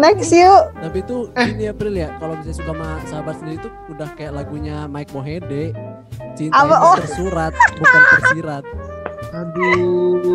[0.00, 0.70] Next yuk.
[0.80, 4.86] tapi itu ini April ya kalau misalnya suka sama sahabat sendiri itu udah kayak lagunya
[4.86, 5.76] Mike Mohede
[6.32, 6.72] cinta Apa?
[6.72, 6.96] itu Oh.
[6.96, 8.64] tersurat bukan tersirat
[9.30, 10.34] Aduh.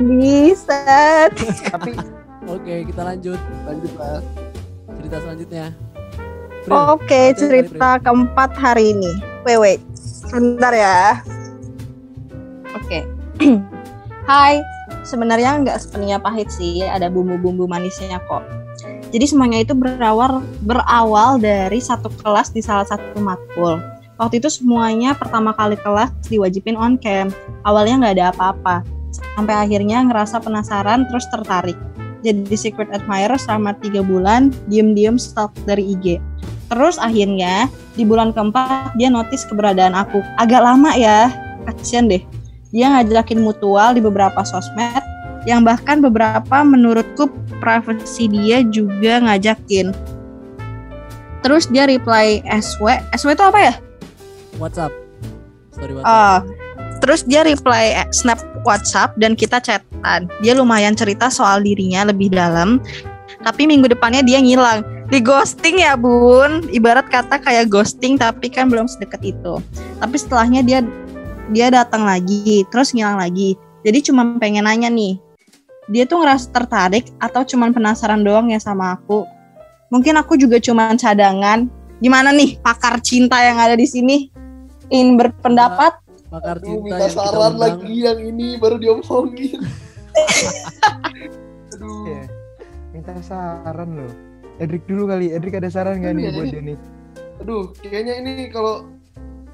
[0.00, 0.80] Bisa.
[1.68, 1.92] tapi
[2.42, 4.18] oke kita lanjut Lanjut lah.
[4.96, 5.66] cerita selanjutnya
[6.62, 9.10] April, Oke, cerita keempat hari ini.
[9.42, 9.80] Wait, wait.
[10.26, 11.22] Sebentar ya.
[12.78, 13.04] Oke.
[14.28, 14.62] Hai,
[15.02, 18.46] sebenarnya nggak sepenuhnya pahit sih, ada bumbu-bumbu manisnya kok.
[19.12, 23.82] Jadi semuanya itu berawal berawal dari satu kelas di salah satu matkul.
[24.16, 27.28] Waktu itu semuanya pertama kali kelas diwajibin on cam.
[27.66, 28.76] Awalnya nggak ada apa-apa,
[29.36, 31.76] sampai akhirnya ngerasa penasaran terus tertarik.
[32.22, 36.22] Jadi secret admirer selama tiga bulan, diem-diem stalk dari IG.
[36.72, 37.68] Terus akhirnya
[38.00, 40.24] di bulan keempat dia notice keberadaan aku.
[40.40, 41.28] Agak lama ya,
[41.68, 42.24] kasihan deh.
[42.72, 45.04] Dia ngajakin mutual di beberapa sosmed
[45.44, 47.28] yang bahkan beberapa menurutku
[47.60, 49.92] privasi dia juga ngajakin.
[51.44, 52.88] Terus dia reply SW.
[53.12, 53.74] SW itu apa ya?
[54.56, 55.02] WhatsApp
[55.82, 56.38] story WhatsApp Ah,
[57.02, 60.30] terus dia reply snap WhatsApp dan kita chatan.
[60.40, 62.78] Dia lumayan cerita soal dirinya lebih dalam.
[63.42, 64.86] Tapi minggu depannya dia ngilang.
[65.12, 66.64] Di ghosting ya bun.
[66.72, 69.60] Ibarat kata kayak ghosting tapi kan belum sedekat itu.
[70.00, 70.80] Tapi setelahnya dia
[71.52, 73.60] dia datang lagi, terus ngilang lagi.
[73.84, 75.20] Jadi cuma pengen nanya nih.
[75.92, 79.28] Dia tuh ngerasa tertarik atau cuman penasaran doang ya sama aku?
[79.92, 81.68] Mungkin aku juga cuman cadangan.
[82.00, 84.32] Gimana nih pakar cinta yang ada di sini?
[84.88, 86.00] Ingin berpendapat?
[86.32, 89.60] pakar Aduh, cinta minta yang kita saran lagi yang ini baru diomongin.
[91.76, 92.24] Aduh.
[92.96, 94.31] Minta saran loh
[94.62, 96.52] Edric dulu kali Edric ada saran gak nih Iya, buat iya.
[96.54, 96.76] dia nih
[97.42, 98.86] Aduh, kayaknya ini kalau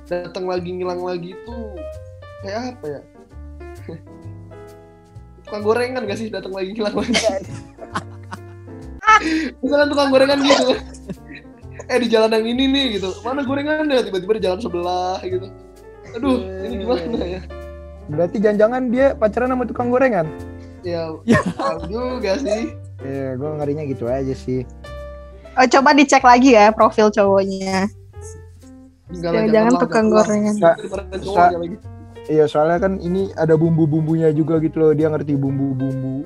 [0.04, 1.72] datang lagi ngilang lagi tuh
[2.44, 3.00] kayak apa ya?
[5.48, 7.16] tukang gorengan gak sih datang lagi ngilang lagi?
[9.64, 10.76] Misalnya tukang gorengan gitu.
[11.88, 13.10] eh di jalan yang ini nih gitu.
[13.24, 14.04] Mana gorengannya?
[14.04, 15.48] Tiba-tiba di jalan sebelah gitu.
[16.14, 17.40] Aduh, ini gimana ya?
[18.08, 20.24] berarti jangan-jangan dia pacaran sama tukang gorengan
[20.80, 21.36] Ya, Ya.
[21.84, 22.72] juga sih.
[23.04, 24.64] Iya, gue ngerinya gitu aja sih.
[25.58, 27.90] Oh, coba dicek lagi ya profil cowoknya.
[29.10, 30.54] Enggak Jangan-jangan janganlah, tukang gorengan.
[32.28, 34.92] Iya, soalnya kan ini ada bumbu-bumbunya juga gitu loh.
[34.94, 36.22] Dia ngerti bumbu-bumbu.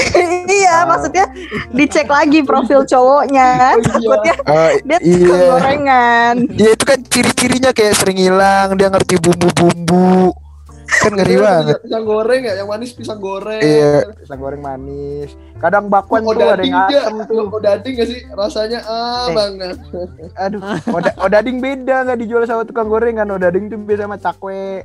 [0.58, 1.30] iya, maksudnya
[1.70, 3.48] dicek lagi profil cowoknya.
[3.78, 3.86] Iya.
[3.86, 6.34] Takutnya Eh, dia tukang gorengan.
[6.50, 8.74] Iya itu kan ciri-cirinya kayak sering hilang.
[8.74, 10.34] Dia ngerti bumbu-bumbu.
[10.92, 13.60] Kan ngeri Iya, banget Pisang goreng ya, yang manis pisang goreng.
[13.60, 17.00] iya pisang goreng manis kadang bakwan Oh, tuh ada yang ya?
[17.06, 18.20] asem tuh Oh, dading gak sih?
[18.28, 19.34] Rasanya ah Eh.
[19.34, 19.76] banget.
[20.36, 20.60] aduh
[20.96, 24.82] oda, odading beda nggak dijual sama tukang gorengan odading tuh biasa sama cakwe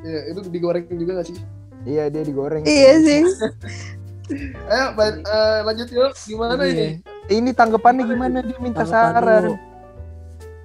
[0.00, 1.36] Iya, itu digoreng juga gak sih?
[1.82, 3.20] iya dia digoreng Iya sih.
[4.70, 6.12] Ayo, ba- eh, lanjut yuk.
[6.16, 6.70] Gimana Iya.
[6.70, 6.88] ini?
[7.28, 9.54] ini tanggapannya gimana dia minta Tanggapan saran lu,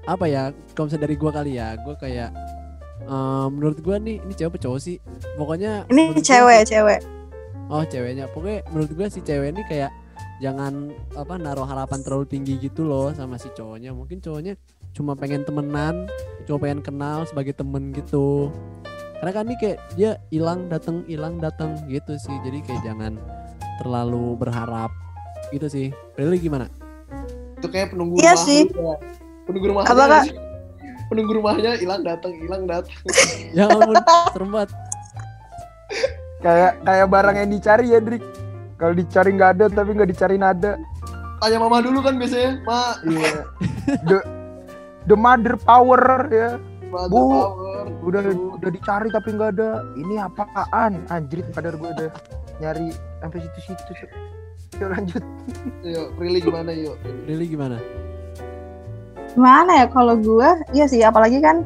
[0.03, 2.29] apa ya kalau misalnya dari gua kali ya gua kayak
[3.05, 4.95] eh, menurut gua nih ini cewek apa cowok sih
[5.35, 6.99] pokoknya Ini menurut gua cewek, cewek.
[7.67, 9.91] oh ceweknya pokoknya menurut gua si cewek ini kayak
[10.37, 10.73] jangan
[11.15, 14.59] apa naruh harapan terlalu tinggi gitu loh sama si cowoknya mungkin cowoknya
[14.91, 16.07] cuma pengen temenan
[16.43, 18.51] cuma pengen kenal sebagai temen gitu
[19.15, 23.13] karena kan ini kayak dia hilang datang hilang datang gitu sih jadi kayak jangan
[23.79, 24.91] terlalu berharap
[25.51, 26.67] gitu sih Prilly gimana
[27.55, 28.45] Itu kayak penunggu Iya rumah.
[28.45, 28.61] sih.
[29.47, 29.65] Penunggu
[30.27, 30.35] sih?
[31.05, 32.93] Penunggu rumahnya hilang datang, hilang datang.
[33.53, 33.95] ya ampun
[34.31, 34.69] serem banget
[36.39, 38.23] kayak kayak barang yang dicari ya Drik
[38.75, 40.77] kalau dicari nggak ada tapi nggak dicari nada
[41.35, 43.43] Tanya mama dulu kan biasanya, Ma, iya
[44.07, 44.17] the
[45.05, 47.21] the mother power ya mother Bu.
[47.27, 47.83] power.
[48.01, 48.55] udah Bu.
[48.55, 52.09] udah dicari tapi nggak ada ini apaan anjrit padahal gue udah
[52.57, 52.89] nyari
[53.19, 53.93] sampai situ-situ
[54.75, 55.23] yuk lanjut
[55.83, 56.97] Yuk, Prilly gimana yuk?
[57.25, 57.77] Prilly gimana
[59.36, 60.50] Gimana ya kalau gue?
[60.71, 61.62] Iya sih, apalagi kan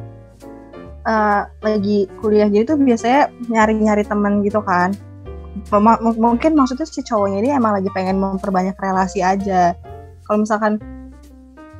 [1.06, 4.92] eh, lagi kuliah gitu biasanya nyari-nyari teman gitu kan.
[5.70, 9.74] M- mungkin maksudnya si cowoknya ini emang lagi pengen memperbanyak relasi aja.
[10.26, 10.82] Kalau misalkan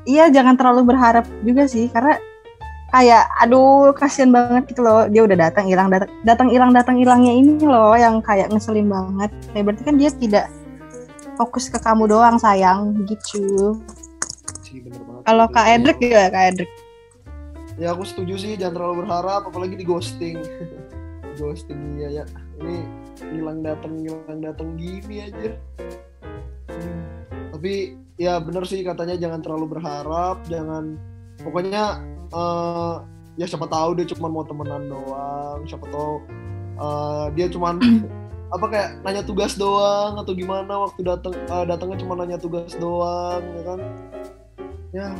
[0.09, 2.16] iya jangan terlalu berharap juga sih karena
[2.90, 7.31] kayak aduh kasihan banget gitu loh dia udah datang hilang datang datang hilang datang hilangnya
[7.31, 10.46] ini loh yang kayak ngeselin banget ya berarti kan dia tidak
[11.38, 13.79] fokus ke kamu doang sayang gitu
[14.70, 15.22] Sih, bener banget.
[15.26, 16.70] kalau kak Edric juga kak Edric
[17.80, 20.37] Ya aku setuju sih, jangan terlalu berharap, apalagi di ghosting.
[21.40, 22.24] ghosting iya ya.
[22.61, 22.76] Ini
[23.33, 25.56] hilang datang hilang datang gini aja.
[26.68, 27.00] Hmm.
[27.56, 31.00] Tapi ya bener sih katanya jangan terlalu berharap, jangan
[31.40, 32.04] pokoknya
[32.37, 32.94] eh
[33.40, 36.20] ya siapa tahu dia cuma mau temenan doang, siapa tahu
[36.76, 37.80] eh, dia cuman
[38.54, 43.40] apa kayak nanya tugas doang atau gimana waktu datang eh, datangnya cuma nanya tugas doang
[43.56, 43.80] ya kan
[44.90, 45.14] ya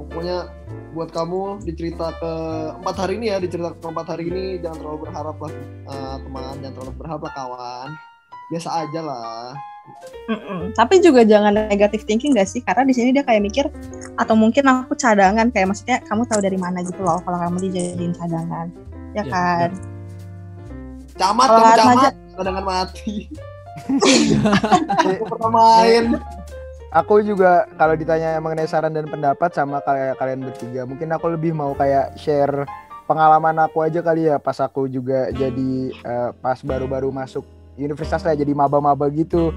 [0.00, 0.48] pokoknya
[0.94, 2.32] buat kamu dicerita ke
[2.82, 5.52] empat hari ini ya dicerita ke empat hari ini jangan terlalu berharap lah
[5.90, 7.88] eh, teman jangan terlalu berharap lah kawan
[8.52, 9.52] biasa aja lah
[10.32, 10.72] Mm-mm.
[10.72, 12.64] Tapi juga jangan negatif thinking gak sih?
[12.64, 13.68] Karena di sini dia kayak mikir
[14.16, 18.16] atau mungkin aku cadangan kayak maksudnya kamu tahu dari mana gitu loh kalau kamu dijadiin
[18.16, 18.72] cadangan.
[19.12, 19.70] Ya Ya, kan?
[21.20, 23.14] camat Kalau kamu camat cadangan mati
[25.04, 26.04] aku pernah main
[26.94, 31.50] aku juga kalau ditanya mengenai saran dan pendapat sama kayak kalian bertiga mungkin aku lebih
[31.50, 32.64] mau kayak share
[33.10, 38.38] pengalaman aku aja kali ya pas aku juga jadi eh, pas baru-baru masuk universitas lah
[38.38, 39.50] jadi maba-maba gitu.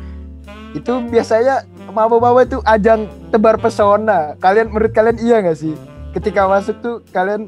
[0.74, 4.36] Itu biasanya maba-maba tuh ajang tebar pesona.
[4.42, 5.74] Kalian menurut kalian iya nggak sih?
[6.12, 7.48] Ketika masuk tuh kalian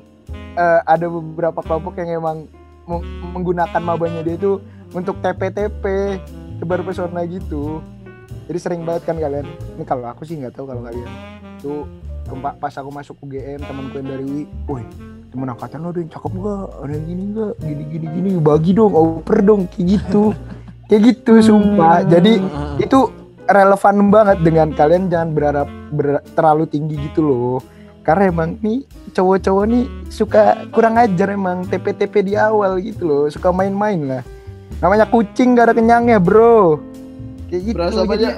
[0.55, 2.37] eh, ada beberapa kelompok yang emang
[2.85, 4.61] meng- menggunakan mabanya dia itu
[4.93, 5.83] untuk TP-TP
[6.59, 7.83] tebar pesona gitu
[8.49, 9.45] jadi sering banget kan kalian.
[9.77, 11.05] Ini kalau aku sih nggak tahu kalau kalian.
[11.61, 11.85] Tuh
[12.25, 14.83] kempa- pas aku masuk UGM temanku yang dari UI woi
[15.29, 18.71] temen angkatan lo ada yang cakep gak ada yang gini gak gini gini gini bagi
[18.73, 20.33] dong oper dong kayak gitu.
[20.89, 22.01] Kayak gitu sumpah.
[22.01, 22.41] Jadi
[22.81, 23.13] itu
[23.45, 27.61] relevan banget dengan kalian jangan berharap ber- terlalu tinggi gitu loh.
[28.01, 33.23] Karena emang nih cowok-cowok nih suka kurang ajar emang TP-TP di awal gitu loh.
[33.29, 34.23] Suka main-main lah.
[34.81, 36.81] Namanya kucing gak ada kenyangnya bro
[37.49, 38.31] kayak gitu berasa apa Jadi aja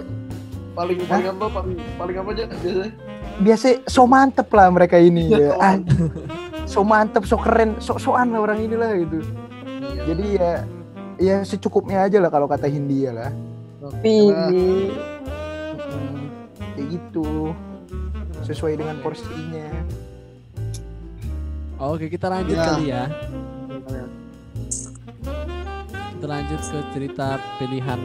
[0.72, 2.92] paling paling apa paling paling apa aja biasanya
[3.38, 5.52] biasa so mantep lah mereka ini Ya, ya.
[5.58, 5.76] Ah,
[6.64, 9.20] so mantep so keren so soan lah orang ini lah gitu
[9.82, 10.04] Iya.
[10.08, 10.52] jadi ya
[11.18, 13.32] ya secukupnya aja lah kalau kata Hindia lah
[13.82, 14.94] Nah, Pilih.
[15.74, 16.22] Mm,
[16.72, 17.50] kayak gitu
[18.42, 19.68] sesuai dengan porsinya
[21.82, 22.64] Oke kita lanjut Ya.
[22.64, 23.04] kali ya.
[26.14, 28.00] Kita lanjut ke cerita pilihan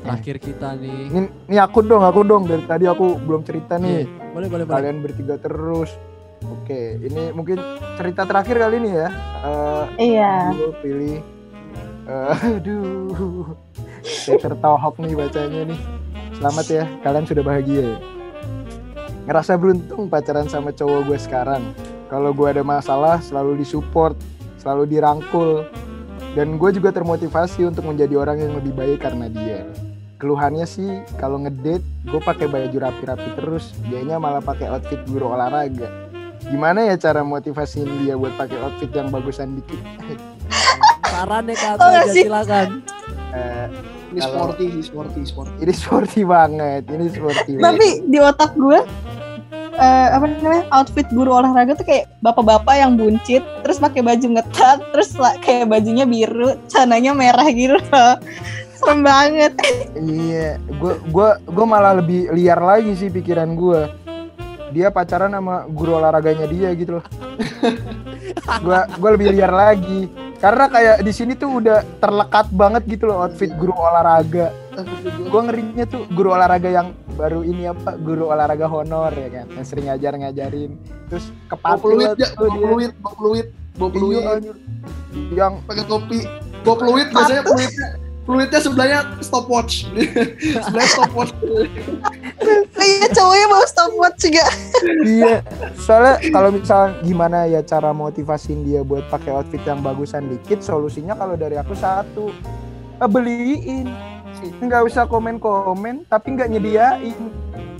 [0.00, 1.00] terakhir kita nih.
[1.08, 2.42] ini, ini aku dong aku dong.
[2.44, 4.04] Dari tadi aku belum cerita nih.
[4.04, 4.66] Iya, Boleh boleh boleh.
[4.66, 5.90] kalian bertiga terus.
[6.40, 7.60] Oke ini mungkin
[7.94, 9.08] cerita terakhir kali ini ya.
[9.44, 9.84] Eh,
[10.16, 10.34] Iya.
[10.50, 11.18] Gue pilih
[12.02, 13.54] Eh, aduh.
[14.02, 15.80] Saya tertohok nih bacanya nih.
[16.34, 17.96] Selamat ya kalian sudah bahagia ya?
[19.22, 21.62] Ngerasa beruntung pacaran sama cowok gue sekarang.
[22.08, 24.16] Kalau gue ada masalah selalu disupport
[24.56, 25.68] selalu dirangkul.
[26.30, 29.66] Dan gue juga termotivasi untuk menjadi orang yang lebih baik karena dia
[30.20, 35.88] keluhannya sih kalau ngedate gue pakai baju rapi-rapi terus dianya malah pakai outfit guru olahraga
[36.42, 39.80] gimana ya cara motivasiin dia buat pakai outfit yang bagusan dikit
[41.10, 42.22] Sarannya Kak Tau gak Atmaja sih?
[42.22, 42.68] silakan.
[43.30, 43.66] Eh,
[44.10, 45.52] Ini Kalau- sporty sih, sporty, sporty.
[45.58, 47.52] ini sporty banget, ini sporty.
[47.52, 47.66] banget.
[47.66, 48.78] Tapi di otak gue
[49.72, 54.78] eh, apa namanya outfit guru olahraga tuh kayak bapak-bapak yang buncit terus pakai baju ngetat
[54.90, 58.14] terus lah kayak bajunya biru celananya merah gitu loh
[58.80, 59.52] serem banget
[59.94, 63.92] Iya, gua gua gua malah lebih liar lagi sih pikiran gua.
[64.70, 67.04] Dia pacaran sama guru olahraganya dia gitu loh.
[68.64, 70.08] gua gua lebih liar lagi.
[70.40, 74.48] Karena kayak di sini tuh udah terlekat banget gitu loh outfit guru olahraga.
[75.28, 79.66] Gua ngerinya tuh guru olahraga yang baru ini apa guru olahraga honor ya kan yang
[79.68, 80.72] sering ngajar ngajarin
[81.12, 84.56] terus Bawa kepake peluit ya, bawa peluit, bawa peluit, bawa Iya, peluit, anjir.
[85.36, 86.20] yang pakai topi.
[86.64, 87.88] Bawa peluit biasanya peluitnya
[88.24, 89.88] peluitnya sebelahnya stopwatch.
[90.64, 91.32] sebelahnya stopwatch.
[92.80, 94.46] iya cowoknya mau stopwatch juga
[95.04, 95.44] iya
[95.76, 101.12] soalnya kalau misal gimana ya cara motivasin dia buat pakai outfit yang bagusan dikit solusinya
[101.12, 102.32] kalau dari aku satu
[103.00, 103.92] eh, beliin
[104.40, 107.18] nggak usah komen-komen tapi nggak nyediain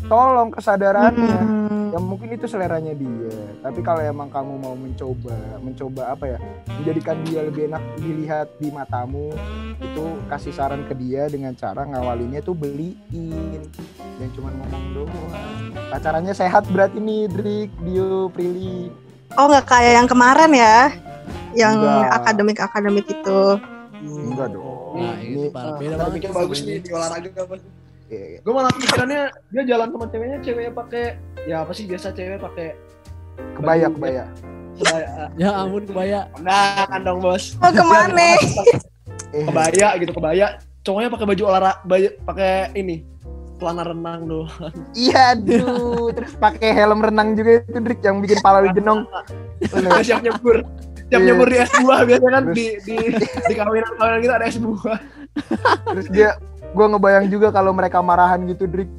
[0.07, 1.60] tolong kesadarannya Hmm.
[1.91, 6.39] Ya mungkin itu seleranya dia tapi kalau emang kamu mau mencoba mencoba apa ya
[6.81, 9.35] menjadikan dia lebih enak dilihat di matamu
[9.83, 13.67] itu kasih saran ke dia dengan cara ngawalinnya tuh beliin
[14.23, 15.35] yang cuma ngomong doang
[15.91, 18.91] pacarannya sehat berarti nih Drik Dio Prilly
[19.35, 20.79] oh nggak kayak yang kemarin ya
[21.59, 22.15] yang Enggak.
[22.23, 23.41] akademik akademik itu
[24.01, 25.79] enggak dong Nah, ini parah.
[25.79, 26.67] Beda banget bagus ini.
[26.67, 27.55] nih di olahraga apa?
[28.11, 28.39] Iya, iya.
[28.43, 31.05] Gue malah pikirannya dia jalan sama ceweknya, ceweknya pakai
[31.47, 32.69] ya apa sih biasa cewek pakai
[33.55, 34.25] kebaya baju- kebaya
[34.77, 35.09] kebaya.
[35.37, 36.21] Ya ampun kebaya.
[36.41, 37.55] Nah, kan dong bos.
[37.57, 38.19] mau ke mana
[39.31, 40.47] eh, Kebaya gitu kebaya.
[40.81, 41.87] Cowoknya pakai baju olahraga,
[42.25, 43.05] pakai ini
[43.61, 44.73] celana renang doang.
[44.97, 49.05] iya aduh terus pakai helm renang juga itu Drik yang bikin pala lu jenong
[50.01, 50.65] siap nyebur.
[51.13, 54.67] Siap nyebur di S2 biasanya kan Terus- di di di kawinan-kawinan kita ada S2.
[55.93, 56.31] Terus dia
[56.71, 58.91] gue ngebayang juga kalau mereka marahan gitu Drik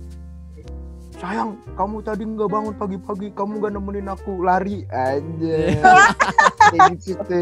[1.22, 5.78] sayang kamu tadi nggak bangun pagi-pagi kamu gak nemenin aku lari aja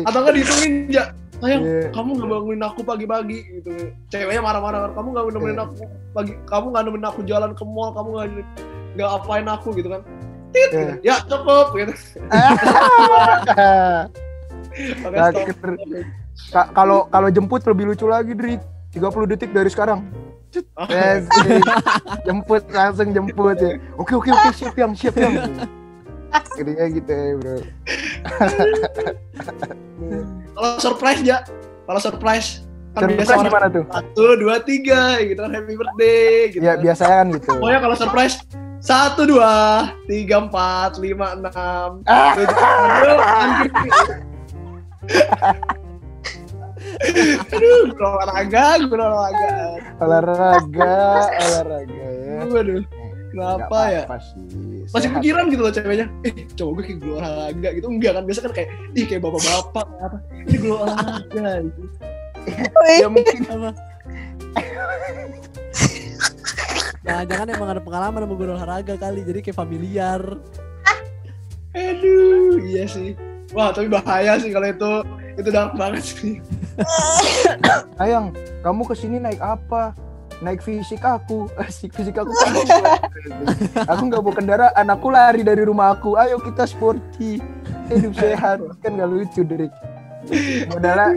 [0.03, 1.03] Atau enggak dihitungin ya.
[1.39, 1.87] Sayang, Iya.
[1.95, 3.71] kamu nggak bangunin aku pagi-pagi gitu.
[4.11, 5.63] Ceweknya marah-marah, kamu nggak nemenin Iya.
[5.63, 5.73] aku
[6.11, 8.27] pagi, kamu nggak nemenin aku jalan ke mall, kamu nggak
[8.99, 10.01] nggak apain aku gitu kan.
[10.51, 10.81] Tit, Iya.
[10.83, 10.93] gitu.
[11.07, 11.93] ya cukup gitu.
[16.49, 18.61] Nah, kalau kalau jemput lebih lucu lagi Drik
[18.93, 20.05] 30 detik dari sekarang.
[20.77, 21.29] Oh, Yes,
[22.25, 23.77] jemput langsung jemput ya.
[24.01, 25.37] Oke oke oke siap yang siap yang
[26.57, 27.57] Jadinya gitu ya bro.
[30.53, 31.41] Kalau surprise ya,
[31.85, 32.49] kalau surprise.
[32.97, 33.83] Kan biasa Surprise orang gimana tuh?
[33.93, 35.53] satu dua tiga gitu kan.
[35.53, 36.61] Happy birthday gitu.
[36.65, 36.81] Ya kan.
[36.81, 37.51] biasanya kan gitu.
[37.53, 38.35] Pokoknya kalau surprise
[38.81, 39.53] satu dua
[40.09, 42.57] tiga empat lima enam tujuh.
[47.53, 49.51] Aduh, guru olahraga, guru olahraga.
[49.99, 50.93] olahraga
[51.37, 52.81] olahraga ya Aduh,
[53.29, 54.01] kenapa Nggak ya?
[54.05, 54.41] apa-apa sih.
[54.89, 56.07] Masih pikiran gitu loh ceweknya.
[56.25, 57.85] Eh, cowok gue kayak guru olahraga gitu.
[57.87, 59.85] Enggak kan, biasa kan kayak, ih kayak bapak-bapak.
[60.01, 60.17] Apa?
[60.49, 61.81] Ini guru olahraga gitu.
[62.97, 63.69] ya mungkin Apa?
[66.99, 70.21] Jangan-jangan emang ada pengalaman sama guru olahraga kali, jadi kayak familiar.
[71.73, 73.13] Aduh, iya sih.
[73.53, 74.91] Wah, tapi bahaya sih kalau itu
[75.37, 76.33] itu dark banget sih.
[77.97, 78.31] Sayang
[78.63, 79.95] kamu ke sini naik apa?
[80.39, 81.51] Naik fisik aku.
[81.61, 82.31] Asik fisik aku
[83.91, 86.15] aku nggak bawa kendaraan aku lari dari rumah aku.
[86.15, 87.43] Ayo kita sporty.
[87.91, 88.61] Hidup sehat.
[88.79, 89.73] Kan gak lucu Drik.
[90.69, 91.15] Modalnya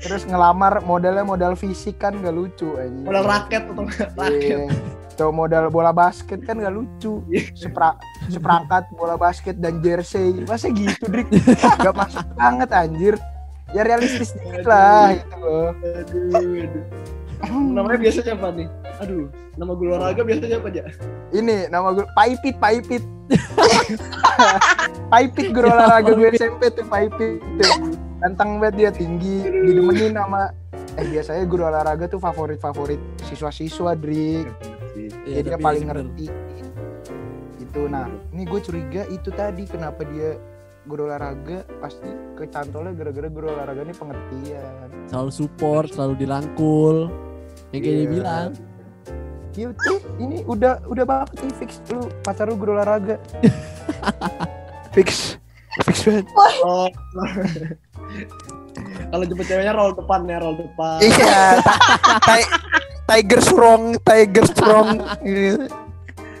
[0.00, 3.06] terus ngelamar modalnya modal fisik kan gak lucu anjing.
[3.06, 4.58] Modal raket atau enggak raket.
[4.68, 4.76] Iya.
[5.14, 7.22] Tuh modal bola basket kan gak lucu.
[7.30, 7.48] Iya.
[7.54, 10.44] Sepra seperangkat bola basket dan jersey.
[10.44, 11.30] Masa gitu Drik?
[11.80, 13.14] Gak masuk banget anjir
[13.74, 16.84] ya realistis dikit lah gitu loh Aduh, aduh.
[17.44, 18.68] Namanya biasa siapa nih?
[19.04, 20.82] Aduh, nama guru olahraga biasa siapa aja?
[21.34, 23.02] ini nama gue Paipit Paipit
[25.10, 30.54] Paipit guru olahraga gue SMP tuh Paipit tuh ganteng banget dia tinggi didemenin sama
[30.94, 34.46] eh biasanya guru olahraga tuh favorit favorit siswa-siswa Drik
[34.94, 36.26] Iya, jadi dia paling ngerti
[37.58, 40.38] itu nah ini gue curiga itu tadi kenapa dia
[40.84, 46.96] guru olahraga pasti kecantolnya gara-gara guru olahraga ini pengertian Selalu support, selalu dirangkul.
[47.70, 48.10] Yang kayak dia Iya.
[48.10, 48.50] bilang.
[49.54, 49.68] Iya
[50.18, 53.16] ini udah udah banget nih fix lu pacar lu guru olahraga.
[54.94, 55.38] fix.
[55.82, 56.26] Fix banget.
[56.64, 56.88] Oh.
[59.06, 60.98] Kalau jemput ceweknya roll depan ya, roll depan.
[60.98, 61.62] Iya.
[62.28, 62.52] ti-
[63.04, 64.88] Tiger strong, Tiger strong.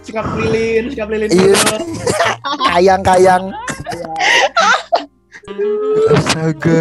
[0.04, 0.20] Iya.
[0.20, 1.56] Sikap lilin, sikap lilin Iya.
[1.56, 1.84] dulu.
[2.68, 3.44] Kayang-kayang.
[6.10, 6.78] Astaga.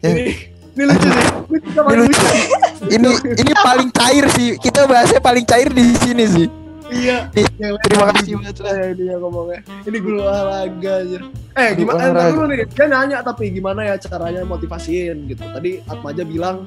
[0.00, 0.22] Ini
[0.70, 1.26] Ini lucu sih.
[1.50, 2.14] Ini kita Ini paling lucu.
[2.14, 2.38] lucu.
[2.88, 4.50] ini ini paling cair sih.
[4.56, 6.46] Kita bahasnya paling cair di sini sih.
[6.90, 7.30] Iya.
[7.32, 8.42] Ih, Yang terima kasih, gitu.
[8.42, 8.60] Mas.
[8.66, 9.60] Eh, ini yang ngomongnya.
[9.84, 11.18] Ini guru olahraga aja.
[11.54, 12.00] Eh, gimana?
[12.02, 12.58] Eh, dulu nih.
[12.66, 15.42] Dia nanya tapi gimana ya caranya motivasiin gitu.
[15.44, 16.66] Tadi Atmaja bilang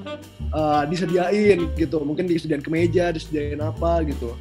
[0.50, 1.98] eh, disediain gitu.
[2.00, 4.32] Mungkin disediain kemeja, disediain apa gitu.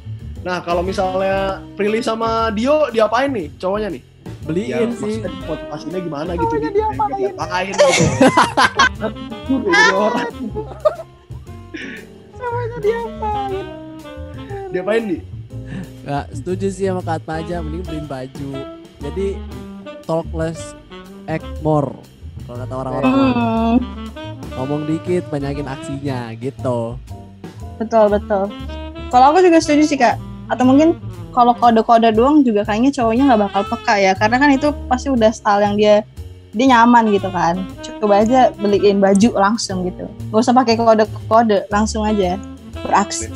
[0.43, 4.03] Nah, kalau misalnya Prilly sama Dio diapain nih cowoknya nih?
[4.43, 5.23] Beliin sih.
[5.23, 7.15] maksudnya motivasinya gimana gitu Cowoknya di- diapain?
[7.17, 8.03] diapain gitu.
[9.45, 10.29] Guru jadi orang.
[14.69, 15.17] Diapain di?
[16.03, 18.51] Gak setuju sih sama Kak Atma aja, mending beliin baju.
[18.99, 19.27] Jadi
[20.03, 20.75] talk less,
[21.25, 21.95] act more.
[22.43, 23.75] Kalau kata orang-orang Hmm,
[24.53, 26.99] ngomong dikit, banyakin aksinya gitu.
[27.73, 28.51] betul betul.
[29.07, 30.19] Kalau aku juga setuju sih kak.
[30.53, 31.01] Atau mungkin
[31.33, 35.33] kalau kode-kode doang juga kayaknya cowoknya nggak bakal peka ya, karena kan itu pasti udah
[35.33, 35.95] style yang dia
[36.53, 37.65] dia nyaman gitu kan.
[37.97, 40.05] Coba aja beliin baju langsung gitu.
[40.29, 42.37] Gak usah pakai kode-kode, langsung aja
[42.85, 43.33] beraksi.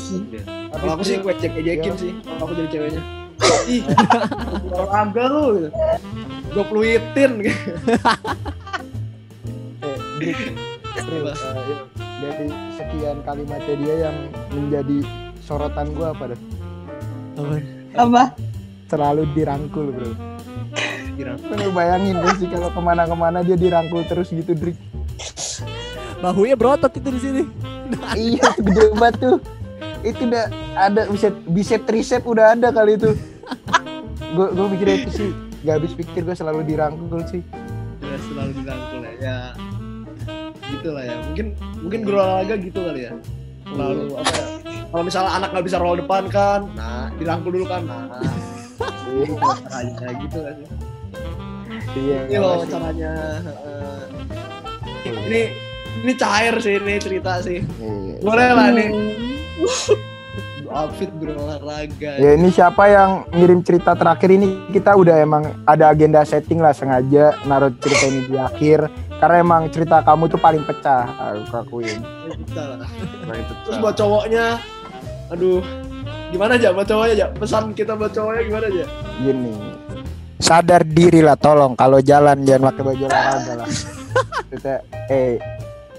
[0.77, 2.11] Kalau aku sih gue cek ejekin sih.
[2.21, 3.01] Kalau aku jadi ceweknya.
[3.73, 3.83] Ih,
[4.73, 5.69] olahraga lu gitu.
[6.53, 7.31] Gue peluitin
[12.17, 14.17] dari sekian kalimatnya dia yang
[14.49, 14.97] menjadi
[15.45, 16.11] sorotan gua
[17.37, 17.55] apa?
[17.97, 18.23] Apa?
[18.87, 20.11] Selalu dirangkul bro.
[21.17, 21.33] Kira.
[21.37, 24.77] Lu bayangin gak sih kalau ke mana-kemana dia dirangkul terus gitu Drik.
[26.21, 27.43] Bahunya berotot itu di sini.
[28.17, 29.37] iya gede banget tuh.
[30.05, 30.45] Itu udah
[30.77, 33.17] ada bicep bicep tricep udah ada kali itu.
[34.37, 35.29] Gue gue mikirnya itu sih
[35.65, 37.41] gak habis pikir gue selalu dirangkul sih.
[38.01, 39.13] Ya selalu dirangkul ya.
[39.17, 39.37] Ya
[40.67, 41.17] gitu lah ya.
[41.31, 41.47] Mungkin
[41.81, 43.11] mungkin guru olahraga gitu kali ya.
[43.73, 44.47] Selalu apa ya?
[44.87, 48.07] Kalau misalnya anak nggak bisa roll depan kan, nah dirangkul dulu kan, nah
[49.67, 50.55] caranya gitu kan.
[51.95, 52.19] iya.
[52.29, 53.11] Ini loh caranya.
[53.43, 54.01] eh.
[55.27, 55.41] ini
[56.03, 57.59] ini cair sih ini cerita sih.
[57.63, 58.15] Iya.
[58.23, 58.89] Boleh lah nih.
[60.67, 62.19] Outfit guru olahraga.
[62.19, 66.75] Ya ini siapa yang ngirim cerita terakhir ini kita udah emang ada agenda setting lah
[66.75, 71.99] sengaja naruh cerita ini di akhir karena emang cerita kamu tuh paling pecah aku akuin
[72.37, 72.89] Bisa lah.
[73.25, 74.45] paling Terus buat cowoknya,
[75.29, 75.59] aduh,
[76.29, 77.27] gimana aja buat cowoknya aja?
[77.33, 78.85] Pesan kita buat cowoknya gimana aja?
[79.17, 79.53] gini
[80.37, 83.69] sadar diri lah tolong kalau jalan jangan pakai baju olahraga lah
[84.53, 84.73] kita
[85.09, 85.41] eh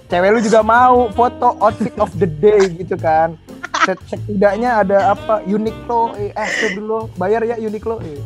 [0.06, 3.34] cewek lu juga mau foto outfit of the day gitu kan
[3.82, 8.22] Set- setidaknya ada apa Uniqlo eh, eh dulu bayar ya Uniqlo eh.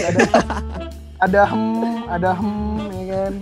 [0.00, 0.20] ada
[1.20, 1.64] ada hem
[2.08, 2.52] ada hem
[2.96, 3.32] ya kan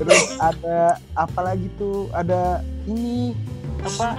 [0.00, 2.08] terus ada apa lagi tuh?
[2.16, 3.36] Ada ini
[3.84, 4.16] apa?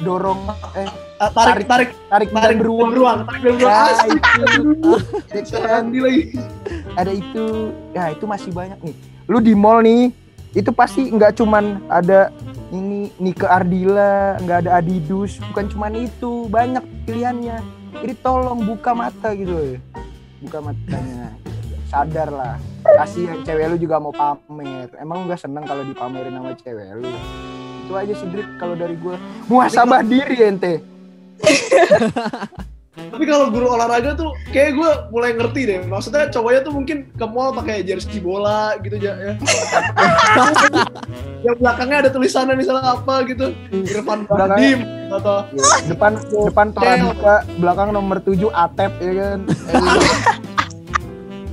[0.00, 0.40] Dorong
[0.72, 2.92] eh Ah, tarik, tarik, tarik tarik beruang.
[2.92, 3.64] beruang, tarik beruang.
[3.64, 3.88] Ya,
[5.40, 5.48] itu.
[5.48, 6.22] Sandi lagi.
[6.92, 7.72] ada itu.
[7.96, 8.92] Ya itu masih banyak nih.
[9.24, 10.12] Lu di mall nih
[10.52, 12.28] itu pasti nggak cuman ada
[12.68, 16.52] ini Nike Ardila nggak ada Adidas bukan cuman itu.
[16.52, 17.64] Banyak pilihannya.
[17.96, 19.80] Jadi tolong buka mata gitu.
[20.44, 21.32] Buka matanya
[21.96, 22.54] sadar lah.
[22.84, 24.92] Kasihan cewek lu juga mau pamer.
[25.00, 27.08] Emang nggak seneng kalau dipamerin sama cewek lu?
[27.88, 29.16] Itu aja sih Drik kalau dari gue
[29.48, 30.84] muhasabah diri ente.
[32.96, 35.80] Tapi kalau guru olahraga tuh kayak gue mulai ngerti deh.
[35.84, 39.32] Maksudnya cowoknya tuh mungkin ke mall pakai jersey bola gitu aja ya.
[41.44, 43.52] yang belakangnya ada tulisannya misalnya apa gitu.
[43.68, 45.46] Irfan Bahdim atau
[45.86, 46.18] depan
[46.50, 49.38] depan Torabica belakang nomor 7 Atep ya kan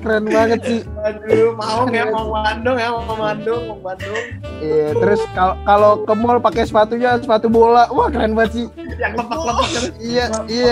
[0.04, 4.22] keren banget sih aduh mau ya mau Bandung ya mau Bandung mau Bandung
[4.60, 8.68] Iya, terus kalau kalau ke mall pakai sepatunya sepatu bola, wah keren banget sih.
[8.96, 9.84] yang lepak-lepak kan.
[10.00, 10.72] Iya, iya.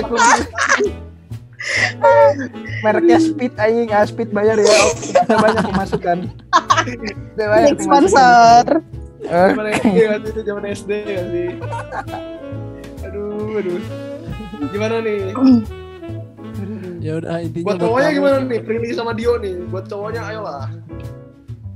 [2.82, 4.72] Mereknya Speed anjing, ah Speed bayar ya.
[4.72, 6.18] Oh, kita banyak pemasukan.
[7.36, 8.64] Kita banyak sponsor.
[9.22, 11.48] Eh, Zaman SD waktu itu zaman SD ya sih.
[13.06, 13.78] Aduh, aduh.
[14.72, 15.20] Gimana nih?
[17.02, 18.60] Ya udah intinya Buat buat cowoknya kamu gimana nih?
[18.62, 19.56] Prilly sama Dio nih.
[19.74, 20.70] Buat cowoknya ayolah.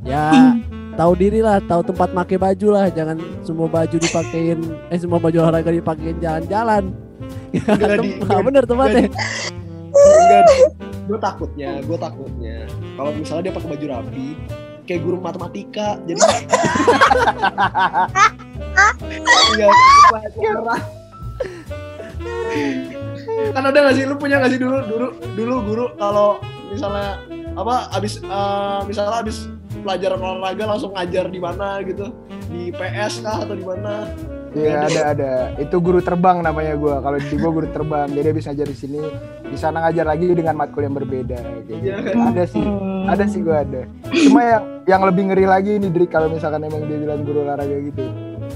[0.05, 0.53] Ya
[0.95, 4.61] tahu diri lah, tahu tempat pakai baju lah, jangan semua baju dipakein
[4.93, 6.93] eh semua baju olahraga dipakein jalan-jalan.
[7.51, 9.09] Tempat bener tempatnya.
[9.95, 10.45] Enggak,
[11.09, 14.27] gue takutnya, gue takutnya kalau misalnya dia pakai baju rapi,
[14.85, 16.21] kayak guru matematika, jadi
[19.55, 19.67] Iya,
[20.11, 20.81] pelajaran.
[23.53, 27.21] Kan ada nggak sih, lu punya nggak sih dulu, dulu, dulu guru kalau misalnya
[27.55, 29.47] apa, abis eh, misalnya abis
[29.85, 32.09] pelajaran olahraga langsung ngajar di mana gitu,
[32.49, 34.09] di PS kah atau di mana?
[34.55, 35.33] Iya ada ada.
[35.59, 37.03] Itu guru terbang namanya gua.
[37.03, 39.01] Kalau di gua guru terbang, jadi bisa ngajar di sini,
[39.51, 41.35] di sana ngajar lagi dengan matkul yang berbeda.
[41.35, 41.71] Kayak gitu.
[41.83, 41.95] Iya.
[42.31, 42.65] Ada sih,
[43.05, 43.81] ada sih gua ada.
[44.15, 47.77] Cuma yang yang lebih ngeri lagi nih Drik kalau misalkan emang dia bilang guru olahraga
[47.83, 48.03] gitu.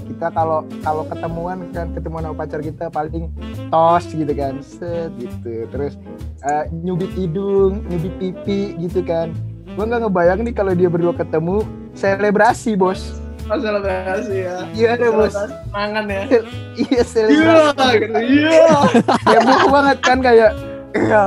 [0.06, 3.30] Kita kalau kalau ketemuan kan ketemuan sama pacar kita paling
[3.68, 5.94] tos gitu kan set gitu terus
[6.42, 9.32] eh, nyubit hidung nyubit pipi gitu kan
[9.74, 11.64] gua nggak ngebayang nih kalau dia berdua ketemu
[11.94, 14.58] selebrasi bos Oh, selebrasi ya.
[14.72, 15.34] iya deh bos
[15.70, 16.22] Mangan ya.
[16.30, 16.42] iya
[16.86, 18.14] Iya, selebrasi gitu.
[18.14, 18.70] Iya.
[19.34, 20.52] heboh banget kan kayak
[20.94, 21.24] ya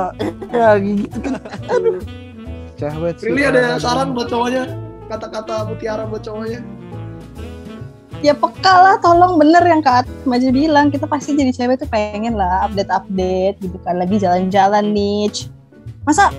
[0.49, 1.35] ya gitu kan
[1.67, 1.99] aduh
[2.73, 4.71] cewek sih Really ada saran buat cowoknya?
[5.05, 6.63] Kata-kata mutiara buat cowoknya?
[8.23, 10.87] Ya peka lah, tolong bener yang Kak Maja bilang.
[10.87, 13.99] Kita pasti jadi cewek tuh pengen lah update-update gitu kan.
[13.99, 15.27] Lagi jalan-jalan nih.
[16.07, 16.31] Masa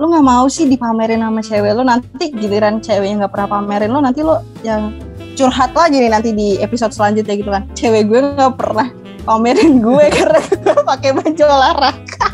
[0.00, 3.92] lu nggak mau sih dipamerin sama cewek lu nanti giliran cewek yang nggak pernah pamerin
[3.92, 4.34] lu nanti lu
[4.66, 4.90] yang
[5.38, 8.90] curhat lagi nih nanti di episode selanjutnya gitu kan cewek gue nggak pernah
[9.22, 12.26] pamerin gue karena gue pakai baju olahraga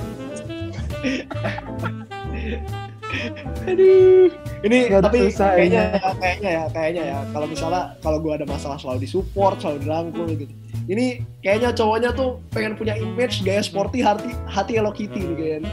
[3.69, 4.33] Aduh.
[4.65, 7.19] Ini Nggak tapi kayaknya ya, kayaknya ya, kayaknya ya.
[7.31, 10.55] Kalau misalnya kalau gua ada masalah selalu disupport, selalu dirangkul gitu.
[10.89, 15.71] Ini kayaknya cowoknya tuh pengen punya image gaya sporty hati hati Hello Kitty nih kayaknya.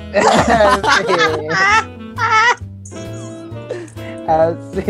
[4.25, 4.89] Asik.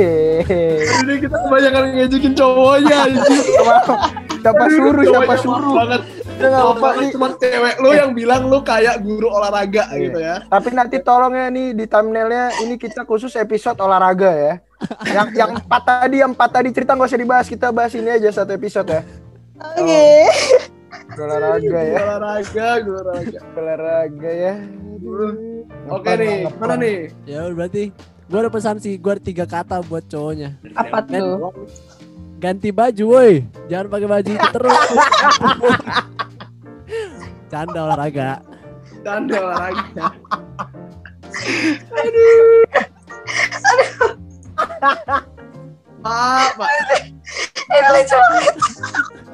[1.03, 2.99] Ini kita kebanyakan ngejekin cowoknya.
[4.41, 5.73] siapa suruh, siapa suruh.
[5.75, 6.01] banget.
[6.35, 7.09] Udah nggak apa-apa nih.
[7.11, 9.99] Cuma cewek lu yang bilang lu kayak guru olahraga Iya.
[10.01, 10.35] gitu ya.
[10.45, 14.53] Tapi nanti tolong ya nih di thumbnailnya ini kita khusus episode olahraga ya.
[15.07, 18.29] Yang yang empat tadi, yang empat tadi cerita nggak usah dibahas, kita bahas ini aja
[18.33, 19.01] satu episode ya.
[19.55, 20.03] oke
[21.15, 23.39] Olahraga ya, Olahraga, olahraga.
[23.55, 24.53] olahraga ya.
[25.87, 26.97] Oke nih, mana nih?
[27.25, 27.93] Ya berarti
[28.25, 30.59] gue ada pesan sih, gue ada tiga kata buat cowoknya.
[30.73, 31.53] apa tuh
[32.35, 34.75] Ganti baju woi, jangan pakai baju terus.
[37.55, 38.43] Canda olahraga.
[38.99, 40.11] Tanda olahraga.
[46.03, 46.69] Pak, Pak.
[47.65, 48.55] ini lucu banget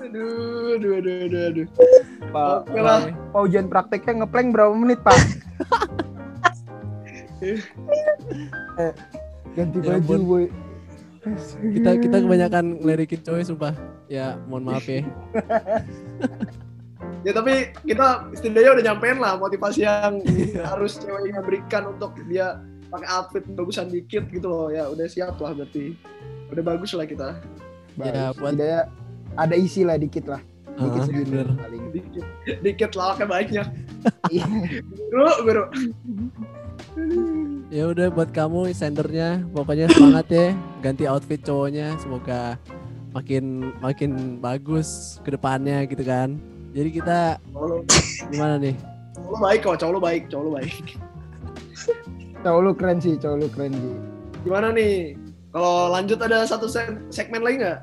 [0.05, 1.67] Aduh, aduh, aduh, aduh, aduh.
[2.29, 3.09] Pak, Oke lah.
[3.09, 5.17] Pak ujian prakteknya ngeplank berapa menit Pak?
[8.85, 8.93] eh,
[9.57, 10.45] ganti Ya baju boy.
[11.57, 13.73] Kita kita kebanyakan ngelirikin cowok sumpah.
[14.05, 15.01] Ya mohon maaf ya.
[17.21, 17.53] Ya tapi
[17.85, 20.21] kita setidaknya udah nyampein lah motivasi yang
[20.71, 22.57] harus ceweknya berikan untuk dia
[22.89, 24.67] pakai outfit bagusan dikit gitu loh.
[24.67, 25.93] Ya udah siap lah berarti.
[26.49, 27.37] Udah bagus lah kita.
[27.95, 28.41] Ya, Bagus.
[28.41, 28.81] buat- Setidaknya
[29.37, 30.41] ada isi lah dikit lah.
[30.71, 31.47] Dikit segini bener.
[31.55, 31.83] paling.
[31.91, 32.25] Dikit,
[32.59, 33.67] dikit lah kayak banyak.
[34.33, 34.47] Iya.
[35.13, 35.63] Guru, guru.
[37.69, 40.47] Ya udah buat kamu sendernya pokoknya semangat ya
[40.81, 42.57] ganti outfit cowoknya semoga
[43.13, 44.11] makin makin
[44.41, 46.35] bagus ke depannya gitu kan.
[46.71, 47.83] Jadi kita lu,
[48.31, 48.75] gimana nih?
[49.11, 50.75] cowok lu baik kok, cowok lu baik, cowok lu baik.
[52.41, 53.95] Cowok lu keren sih, cowok lu keren sih.
[54.41, 55.19] Gimana nih?
[55.51, 57.79] Kalau lanjut ada satu se- segmen lagi nggak?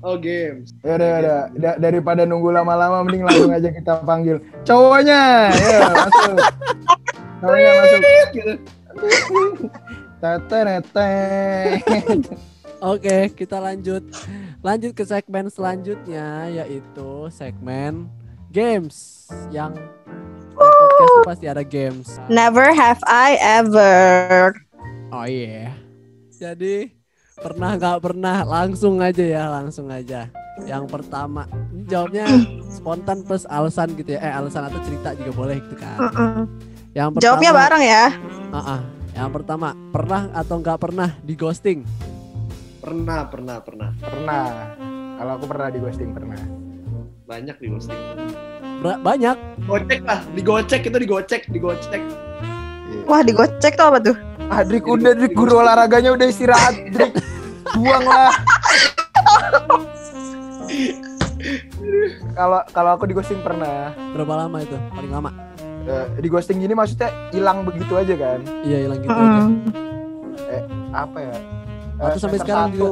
[0.00, 0.72] Oh games.
[0.82, 1.40] Ya udah, ya udah.
[1.60, 5.52] Da- daripada nunggu lama-lama mending langsung aja kita panggil cowoknya.
[5.54, 6.36] Ya, masuk.
[7.40, 8.00] Cowoknya masuk.
[8.32, 8.52] Gitu.
[10.20, 11.84] Teteretet.
[12.80, 14.04] Oke, kita lanjut.
[14.60, 18.12] Lanjut ke segmen selanjutnya yaitu segmen
[18.52, 19.72] games yang
[20.52, 22.20] podcast itu pasti ada games.
[22.28, 24.52] never have I ever
[25.10, 25.72] Oh iya.
[26.30, 26.92] Jadi
[27.34, 30.28] pernah nggak pernah langsung aja ya, langsung aja.
[30.68, 32.28] Yang pertama ini jawabnya
[32.76, 34.20] spontan plus alasan gitu ya.
[34.20, 35.98] Eh alasan atau cerita juga boleh gitu kan.
[36.92, 38.04] Yang pertama, jawabnya bareng ya
[38.52, 38.80] Ah, ah.
[39.10, 41.80] Yang pertama, pernah atau nggak pernah di ghosting?
[42.80, 43.90] Pernah, pernah, pernah.
[44.00, 44.44] pernah.
[45.20, 46.40] Kalau aku pernah di ghosting pernah.
[47.28, 48.00] Banyak di ghosting.
[48.80, 49.36] Ber- banyak.
[49.68, 52.00] Gocek lah, digocek itu digocek, digocek.
[53.04, 54.16] wah digocek tuh apa tuh
[54.50, 56.74] Ah, Drik udah Drik guru olahraganya udah istirahat.
[56.90, 57.12] Drik
[57.76, 58.32] buang lah.
[62.32, 63.92] Kalau kalau aku di ghosting pernah.
[64.16, 64.74] Berapa lama itu?
[64.90, 65.30] Paling lama?
[65.84, 68.40] Eh, di ghosting gini maksudnya hilang begitu aja kan?
[68.64, 69.42] Iya hilang gitu aja.
[70.90, 71.36] Apa ya?
[72.00, 72.88] Atau Eh, sampai sekarang satu.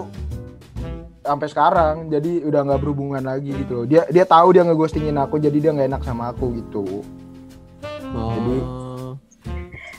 [1.19, 3.85] Sampai sekarang, jadi udah nggak berhubungan lagi gitu loh.
[3.85, 7.05] Dia dia tahu dia ngeghostingin aku, jadi dia nggak enak sama aku gitu.
[8.11, 8.33] Oh.
[8.35, 8.67] Jadi-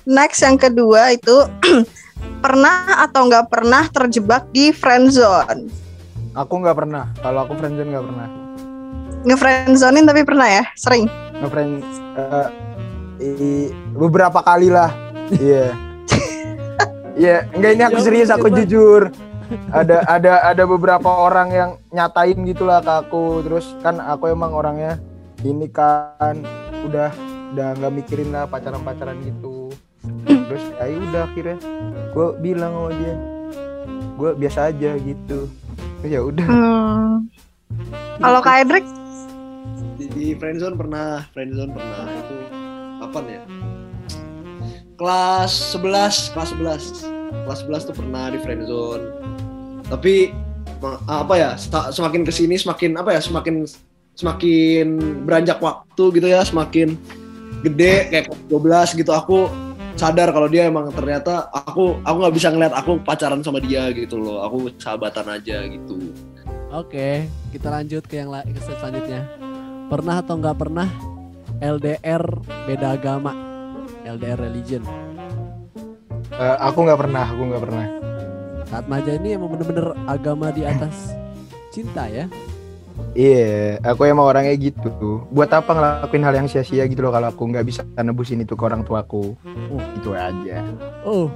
[0.05, 1.37] next yang kedua itu
[2.43, 5.69] pernah atau nggak pernah terjebak di friend zone
[6.31, 7.09] Aku nggak pernah.
[7.19, 8.27] Kalau aku friendzone nggak pernah.
[9.19, 11.03] nge-friendzonein tapi pernah ya sering
[11.35, 11.83] Ngefriend
[12.15, 12.47] eh,
[13.19, 14.89] i- beberapa kali lah.
[15.35, 15.88] Iya.
[17.19, 19.03] Iya, enggak ini aku Ya serius, aku jujur.
[19.73, 23.41] Ada ada ada beberapa orang yang nyatain gitulah ke aku.
[23.41, 25.01] Terus kan aku emang orangnya
[25.41, 26.45] ini kan
[26.85, 27.09] udah
[27.57, 29.73] udah nggak mikirin lah pacaran-pacaran gitu.
[30.29, 31.57] Terus ya udah akhirnya
[32.13, 33.13] gue bilang sama dia,
[34.21, 35.49] gue biasa aja gitu.
[36.05, 37.25] ya udah Hmm.
[38.21, 38.85] Kalau Kak Edric?
[39.99, 42.35] di, di friendzone pernah friendzone pernah itu
[43.03, 43.41] kapan ya
[44.99, 49.05] kelas 11 kelas 11 kelas 11 tuh pernah di friendzone
[49.87, 50.35] tapi
[50.83, 51.49] ma- apa ya
[51.89, 53.63] semakin ke sini semakin apa ya semakin
[54.19, 54.87] semakin
[55.23, 56.99] beranjak waktu gitu ya semakin
[57.63, 59.11] gede kayak kelas 12 gitu.
[59.15, 59.47] Aku
[59.99, 64.19] sadar kalau dia emang ternyata aku aku nggak bisa ngeliat aku pacaran sama dia gitu
[64.19, 64.43] loh.
[64.43, 66.11] Aku sahabatan aja gitu.
[66.69, 69.25] Oke, kita lanjut ke yang ke selanjutnya.
[69.89, 70.87] Pernah atau nggak pernah
[71.59, 72.23] LDR
[72.69, 73.48] beda agama?
[74.09, 74.81] LDR religion.
[76.31, 77.85] Eh, aku nggak pernah aku nggak pernah
[78.65, 81.13] Saat Maja ini emang bener-bener agama di atas
[81.69, 82.29] cinta ya.
[83.15, 85.23] Iya, aku emang orangnya gitu.
[85.31, 88.61] Buat apa ngelakuin hal yang sia-sia gitu loh kalau aku nggak bisa nebusin itu ke
[88.61, 89.33] orang tuaku.
[89.71, 89.81] Oh.
[89.97, 90.61] Itu aja.
[91.01, 91.27] Oh,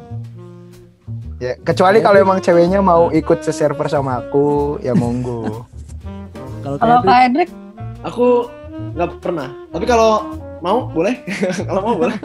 [1.42, 5.68] Ya, kecuali kalau emang ceweknya mau ikut se-server sama aku, ya monggo.
[6.64, 7.50] kalau Kak Edric?
[8.04, 8.48] aku
[8.96, 10.24] nggak pernah tapi kalau
[10.64, 11.20] mau boleh
[11.68, 12.18] kalau mau boleh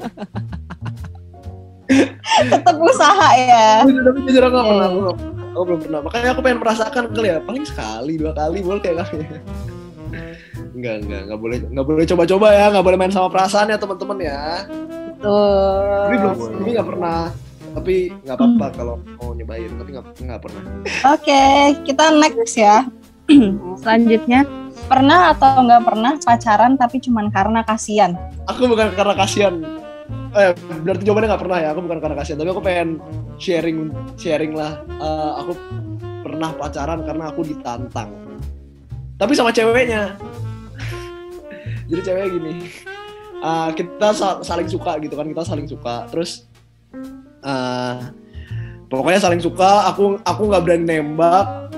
[2.38, 3.80] Tetap usaha ya.
[3.82, 7.04] Tapi tapi jujur aku nggak pernah aku, nggak- aku belum pernah makanya aku pengen merasakan
[7.10, 9.24] kali ya paling sekali dua kali boleh kayak kali
[10.78, 14.18] Enggak, enggak, enggak boleh, enggak boleh coba-coba ya, enggak boleh main sama perasaan ya teman-teman
[14.22, 14.62] ya.
[15.18, 16.06] Tuh.
[16.06, 17.20] Tapi belum, tapi nggak pernah.
[17.74, 20.62] Tapi nggak apa-apa kalau mau nyobain, tapi nggak nggak pernah.
[21.10, 21.42] Oke,
[21.82, 22.86] kita next ya.
[23.82, 24.46] Selanjutnya,
[24.88, 28.16] pernah atau nggak pernah pacaran tapi cuman karena kasihan?
[28.48, 29.54] Aku bukan karena kasihan.
[30.32, 30.52] Eh,
[30.84, 31.68] berarti jawabannya nggak pernah ya.
[31.76, 32.88] Aku bukan karena kasihan, tapi aku pengen
[33.36, 34.80] sharing, sharing lah.
[34.88, 35.52] Eh, aku
[36.24, 38.10] pernah pacaran karena aku ditantang.
[39.16, 40.16] Tapi sama ceweknya.
[41.92, 42.52] Jadi ceweknya gini.
[43.38, 46.08] eh, kita sa- saling suka gitu kan, kita saling suka.
[46.10, 46.48] Terus
[47.38, 47.96] eh
[48.88, 49.92] pokoknya saling suka.
[49.92, 51.68] Aku aku nggak berani nembak.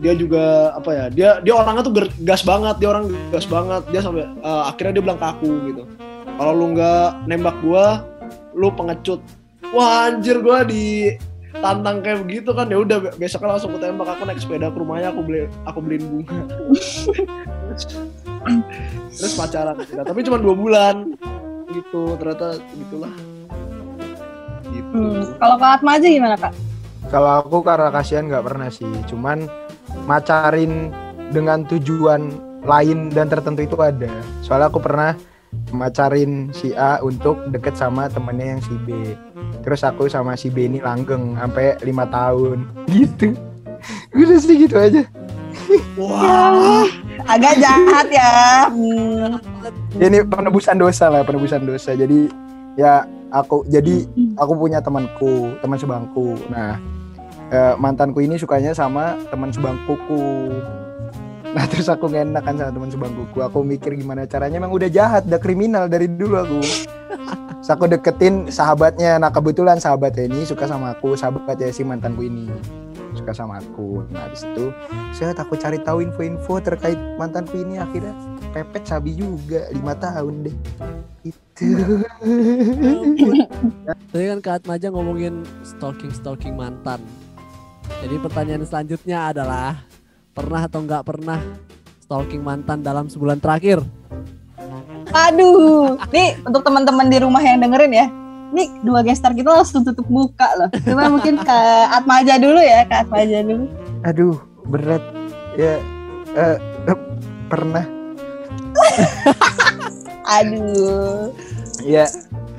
[0.00, 1.04] Dia juga apa ya?
[1.12, 1.94] Dia dia orangnya tuh
[2.24, 2.80] gas banget.
[2.80, 3.82] Dia orang gas banget.
[3.92, 5.84] Dia sampai eh, akhirnya dia bilang ke aku gitu
[6.40, 8.00] kalau lu nggak nembak gua
[8.56, 9.20] lu pengecut
[9.76, 11.12] wah anjir gua di
[11.60, 14.78] tantang kayak begitu kan ya udah be- besoknya langsung aku tembak aku naik sepeda ke
[14.80, 16.40] rumahnya aku beli aku beliin bunga
[19.12, 21.12] terus pacaran kita tapi cuma dua bulan
[21.76, 25.22] gitu ternyata gitulah gitu Hmm.
[25.38, 26.50] Kalau Kak Atma aja gimana Kak?
[27.14, 29.46] Kalau aku karena kasihan nggak pernah sih, cuman
[30.06, 30.90] macarin
[31.30, 32.34] dengan tujuan
[32.64, 34.10] lain dan tertentu itu ada.
[34.44, 35.16] Soalnya aku pernah
[35.74, 39.14] macarin si A untuk deket sama temennya yang si B.
[39.66, 43.34] Terus aku sama si B ini langgeng sampai lima tahun gitu.
[44.14, 45.02] Udah sih gitu aja.
[45.96, 46.86] wah
[47.30, 48.66] Agak jahat ya.
[48.72, 49.38] Hmm.
[50.00, 51.94] Ini penebusan dosa lah, penebusan dosa.
[51.94, 52.26] Jadi
[52.74, 56.34] ya aku jadi aku punya temanku, teman sebangku.
[56.50, 56.80] Nah,
[57.50, 60.54] eh, mantanku ini sukanya sama teman sebangkuku.
[61.50, 63.38] Nah, terus aku enak kan sama teman sebangkuku.
[63.42, 66.60] Aku mikir gimana caranya emang udah jahat, udah kriminal dari dulu aku.
[67.60, 69.18] Terus aku deketin sahabatnya.
[69.18, 72.46] Nah, kebetulan sahabatnya ini suka sama aku, sahabatnya si mantanku ini
[73.18, 74.06] suka sama aku.
[74.14, 74.70] Nah, habis itu
[75.10, 78.14] saya aku cari tahu info-info terkait mantanku ini akhirnya
[78.54, 80.56] pepet sabi juga lima tahun deh.
[81.30, 81.76] Itu.
[84.10, 86.96] Tadi kan Kak Atmaja ngomongin stalking-stalking mantan.
[87.98, 89.82] Jadi pertanyaan selanjutnya adalah
[90.30, 91.40] pernah atau nggak pernah
[92.02, 93.82] stalking mantan dalam sebulan terakhir?
[95.10, 98.06] Aduh, nih untuk teman-teman di rumah yang dengerin ya.
[98.50, 100.70] Nih dua gestar kita langsung tutup muka loh.
[100.86, 103.66] Cuma mungkin Kak Atma aja dulu ya, Kak Atma aja dulu.
[104.06, 104.38] Aduh,
[104.70, 105.02] berat.
[105.58, 105.82] Ya
[106.34, 106.98] eh, eh,
[107.50, 107.84] pernah.
[110.38, 111.34] Aduh.
[111.82, 112.06] Ya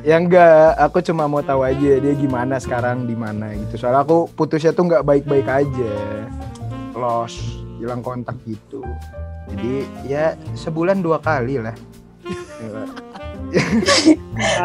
[0.01, 3.81] ya enggak, aku cuma mau tahu aja dia gimana sekarang di mana gitu.
[3.81, 5.93] Soalnya aku putusnya tuh nggak baik-baik aja.
[6.97, 7.39] Lost,
[7.77, 8.81] hilang kontak gitu.
[9.51, 11.75] Jadi ya sebulan dua kali lah.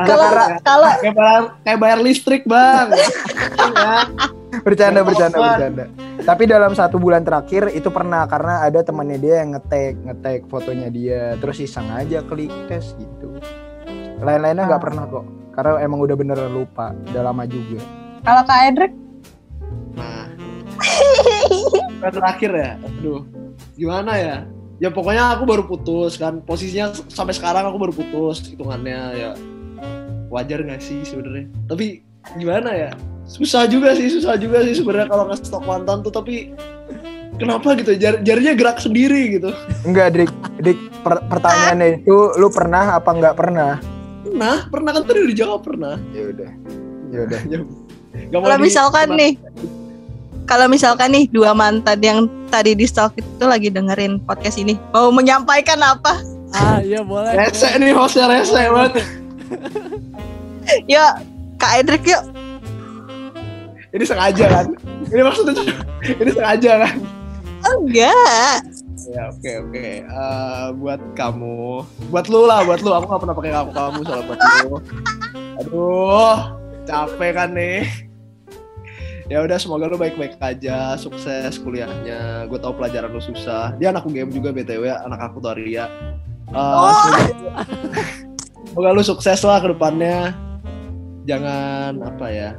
[0.07, 0.29] Kalau
[0.63, 2.93] kalau kayak bayar kayak bayar listrik bang
[3.77, 4.07] Ya.
[4.63, 5.85] bercanda bercanda bercanda
[6.23, 10.89] tapi dalam satu bulan terakhir itu pernah karena ada temannya dia yang ngetek ngetek fotonya
[10.89, 13.37] dia terus iseng aja klik tes gitu
[14.21, 17.81] lain-lainnya nggak pernah kok karena emang udah bener lupa udah lama juga
[18.23, 18.93] kalau Kak Edric
[19.97, 20.29] Nah,
[22.13, 23.25] terakhir ya, aduh,
[23.75, 24.37] gimana ya?
[24.77, 29.31] Ya pokoknya aku baru putus kan, posisinya sampai sekarang aku baru putus hitungannya ya
[30.29, 31.49] wajar nggak sih sebenarnya?
[31.65, 32.05] Tapi
[32.37, 32.91] gimana ya?
[33.25, 36.13] Susah juga sih, susah juga sih sebenarnya kalau nggak stok mantan tuh.
[36.13, 36.53] Tapi
[37.41, 37.97] kenapa gitu?
[37.97, 39.49] Jar jarinya gerak sendiri gitu.
[39.89, 43.81] enggak Dik Dik per- pertanyaannya itu lu pernah apa nggak pernah
[44.37, 45.97] Pernah, pernah kan tadi udah dijawab pernah.
[46.13, 46.51] ya udah
[47.09, 47.41] ya udah
[48.17, 49.33] Gak kalau misalkan nih
[50.45, 52.19] kalau misalkan nih dua mantan yang
[52.53, 56.21] tadi di stalk itu lagi dengerin podcast ini mau menyampaikan apa?
[56.53, 57.33] Ah iya boleh.
[57.33, 59.01] Rese nih hostnya rese banget.
[60.85, 61.13] Yuk,
[61.57, 62.23] Kak Edric yuk.
[63.97, 64.67] Ini sengaja kan?
[65.09, 65.65] Ini maksudnya
[66.13, 66.97] ini sengaja kan?
[67.73, 68.57] Enggak.
[69.07, 69.87] Ya oke oke.
[70.03, 72.91] Eh, buat kamu, buat lu lah, buat lu.
[72.91, 74.77] Aku gak pernah pakai kamu kamu soal buat lu.
[75.63, 76.39] Aduh,
[76.85, 77.87] capek kan nih.
[79.27, 82.47] Ya udah semoga lu baik-baik aja, sukses kuliahnya.
[82.47, 83.75] Gue tau pelajaran lu susah.
[83.79, 85.87] Dia anak game juga btw, anak aku tuh Arya.
[86.51, 87.63] Eh, semoga,
[88.71, 90.35] semoga lu sukses lah ke depannya.
[91.27, 92.51] Jangan apa ya?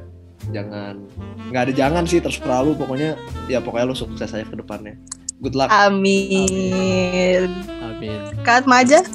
[0.51, 1.03] Jangan
[1.51, 3.15] nggak ada jangan sih terserah lu pokoknya
[3.47, 4.95] ya pokoknya lu sukses aja ke depannya.
[5.37, 5.69] Good luck.
[5.69, 7.49] Amin.
[7.79, 8.19] Amin.
[8.41, 9.05] Kak Maja?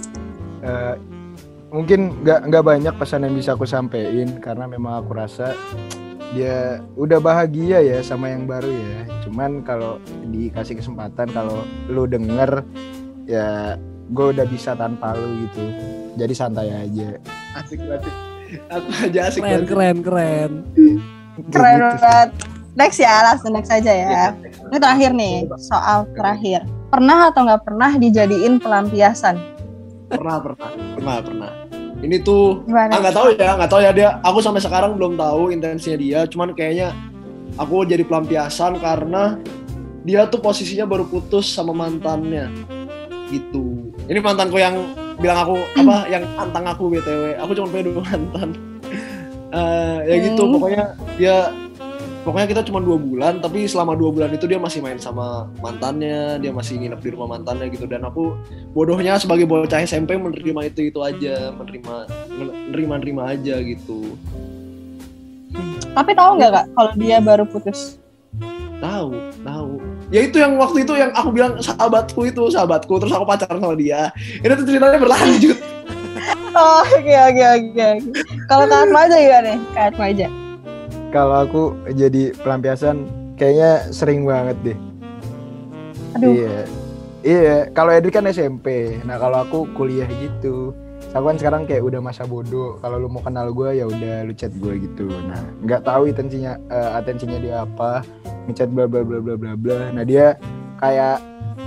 [0.62, 0.94] Eh,
[1.68, 5.56] mungkin nggak nggak banyak pesan yang bisa aku sampaikan karena memang aku rasa
[6.30, 9.98] dia udah bahagia ya sama yang baru ya cuman kalau
[10.28, 12.62] dikasih kesempatan kalau lu denger
[13.26, 13.76] ya
[14.08, 15.64] gue udah bisa tanpa lu gitu
[16.14, 17.16] jadi santai aja
[17.52, 18.12] Asik banget.
[18.68, 19.68] Aku aja asik Keren banget.
[19.68, 20.50] keren keren.
[21.48, 22.00] Keren gitu sih.
[22.00, 22.28] banget.
[22.72, 24.32] Next ya, langsung next aja ya.
[24.72, 26.64] Ini terakhir nih, soal terakhir.
[26.88, 29.36] Pernah atau nggak pernah dijadiin pelampiasan?
[30.08, 31.50] Pernah pernah pernah pernah.
[32.02, 32.90] Ini tuh Gimana?
[32.90, 34.08] ah nggak tahu ya nggak tahu ya dia.
[34.24, 36.20] Aku sampai sekarang belum tahu intensinya dia.
[36.24, 36.96] Cuman kayaknya
[37.56, 39.36] aku jadi pelampiasan karena
[40.02, 42.50] dia tuh posisinya baru putus sama mantannya
[43.28, 43.92] gitu.
[44.08, 44.80] Ini mantanku yang
[45.16, 47.36] bilang aku apa yang tantang aku btw.
[47.38, 48.48] Aku cuma punya dua mantan.
[49.52, 50.52] Eh, ya gitu Hmm.
[50.56, 50.84] pokoknya
[51.20, 51.52] dia
[52.22, 56.38] pokoknya kita cuma dua bulan tapi selama dua bulan itu dia masih main sama mantannya
[56.38, 58.38] dia masih nginep di rumah mantannya gitu dan aku
[58.70, 61.94] bodohnya sebagai bocah SMP menerima itu itu aja menerima
[62.70, 64.14] menerima nerima aja gitu
[65.92, 68.00] Tapi tahu nggak kak, kalau dia baru putus?
[68.82, 69.14] tahu
[69.46, 69.78] tahu
[70.10, 73.78] ya itu yang waktu itu yang aku bilang sahabatku itu sahabatku terus aku pacaran sama
[73.78, 74.10] dia
[74.42, 75.58] ini tuh ceritanya berlanjut
[76.52, 77.88] Oh, oke oke oke.
[78.44, 79.58] Kalau Kak Maja gimana nih?
[79.72, 80.28] Kak Maja.
[81.12, 83.04] Kalau aku jadi pelampiasan
[83.36, 84.78] kayaknya sering banget deh
[86.16, 86.32] Aduh.
[86.32, 86.58] Iya.
[87.22, 88.98] Iya, kalau Edri kan SMP.
[89.06, 90.74] Nah, kalau aku kuliah gitu.
[91.12, 92.80] Aku kan sekarang kayak udah masa bodoh.
[92.82, 95.06] Kalau lu mau kenal gue ya udah lu chat gue gitu.
[95.06, 98.02] Nah, nggak tahu intensinya eh, atensinya dia apa,
[98.48, 99.92] ngechat bla bla bla bla bla bla.
[99.94, 100.34] Nah, dia
[100.82, 101.22] kayak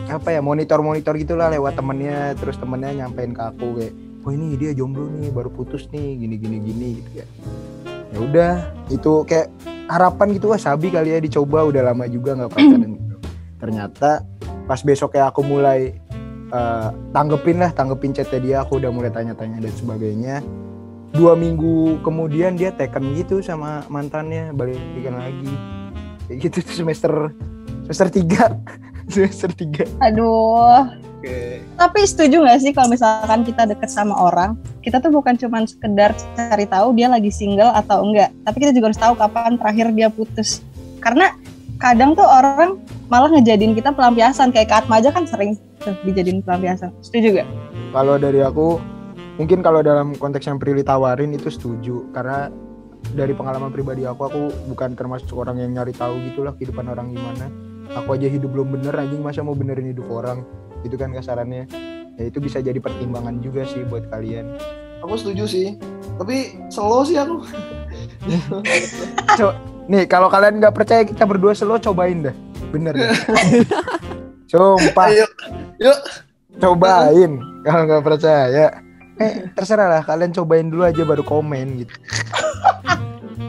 [0.05, 4.69] apa ya monitor-monitor gitulah lewat temennya terus temennya nyampein ke aku kayak oh ini dia
[4.75, 7.25] jomblo nih baru putus nih gini gini gini gitu ya
[8.15, 8.53] ya udah
[8.87, 9.51] itu kayak
[9.91, 12.91] harapan gitu wah sabi kali ya dicoba udah lama juga nggak pacaran.
[12.95, 13.15] Gitu.
[13.59, 14.23] Ternyata
[14.65, 15.91] pas besoknya aku mulai
[16.49, 20.35] eh, tanggepin lah tanggepin chatnya dia aku udah mulai tanya-tanya dan sebagainya.
[21.11, 25.53] Dua minggu kemudian dia taken gitu sama mantannya balikan lagi.
[26.27, 27.35] Kayak gitu semester
[27.83, 28.55] semester tiga.
[29.05, 29.85] Semester tiga.
[30.01, 30.81] Aduh.
[31.25, 35.65] Oke Tapi setuju nggak sih kalau misalkan kita deket sama orang, kita tuh bukan cuma
[35.65, 39.87] sekedar cari tahu dia lagi single atau enggak, tapi kita juga harus tahu kapan terakhir
[39.91, 40.63] dia putus.
[41.03, 41.35] Karena
[41.81, 42.79] kadang tuh orang
[43.11, 46.95] malah ngejadiin kita pelampiasan kayak Kak Atma aja kan sering tuh dijadiin pelampiasan.
[47.03, 47.49] Setuju gak?
[47.95, 48.75] kalau dari aku
[49.39, 52.51] mungkin kalau dalam konteks yang Prilly tawarin itu setuju karena
[53.15, 57.47] dari pengalaman pribadi aku aku bukan termasuk orang yang nyari tahu gitulah kehidupan orang gimana
[57.93, 59.21] aku aja hidup belum bener anjing.
[59.21, 60.41] Masa mau benerin hidup orang?
[60.81, 61.69] Itu kan kasarannya.
[62.15, 64.55] Ya itu bisa jadi pertimbangan juga sih buat kalian.
[65.03, 65.67] Aku setuju sih.
[66.17, 67.43] Tapi slow sih aku.
[69.85, 72.35] Nih kalau kalian nggak percaya kita berdua selo cobain dah
[72.73, 73.13] bener dah.
[74.51, 75.07] sumpah.
[75.13, 75.27] Ayo.
[75.77, 75.97] Yuk.
[76.57, 77.31] Cobain
[77.67, 78.67] kalau nggak percaya.
[79.15, 81.95] Eh terserah lah kalian cobain dulu aja baru komen gitu.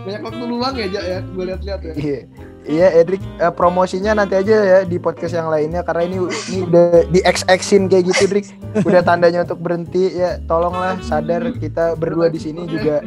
[0.07, 1.19] Banyak waktu luang ya Jak, ya?
[1.35, 1.93] Gue lihat-lihat ya.
[1.99, 2.21] Iya,
[2.67, 6.17] iya Edric eh, promosinya nanti aja ya di podcast yang lainnya karena ini
[6.51, 8.47] ini udah di x xin kayak gitu, Drik.
[8.83, 10.39] Udah tandanya untuk berhenti ya.
[10.45, 13.01] Tolonglah sadar kita berdua di sini juga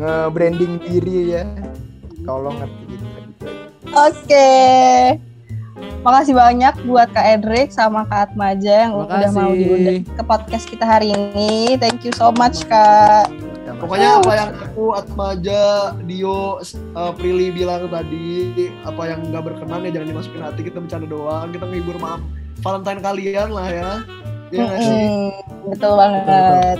[0.00, 1.44] nge-branding diri ya.
[2.24, 3.06] Tolong ngerti gitu.
[3.92, 4.50] Oke.
[6.02, 9.38] Makasih banyak buat Kak Edric sama Kak Atmaja yang udah Makasih.
[9.38, 11.78] mau diundang ke podcast kita hari ini.
[11.78, 13.51] Thank you so much Kak.
[13.82, 15.62] Pokoknya apa yang aku Atmaja,
[16.06, 16.62] Dio,
[16.94, 20.60] uh, Prilly bilang tadi, apa yang nggak berkenan ya jangan dimasukin hati.
[20.70, 22.22] Kita bercanda doang, kita menghibur maaf
[22.62, 23.90] Valentine kalian lah ya.
[24.54, 25.02] Iya nggak sih?
[25.02, 25.30] Mm-mm,
[25.74, 26.78] betul banget.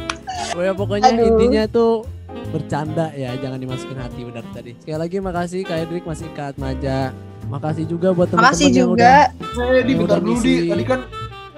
[0.55, 1.26] Oh ya pokoknya Aduh.
[1.26, 2.07] intinya tuh
[2.55, 4.78] bercanda ya, jangan dimasukin hati benar tadi.
[4.78, 7.11] Sekali lagi makasih Kak Edric, masih Kak Atmaja.
[7.50, 9.14] Makasih juga buat teman-teman Makasih yang juga.
[9.42, 11.00] Eh, di bentar udah dulu di tadi kan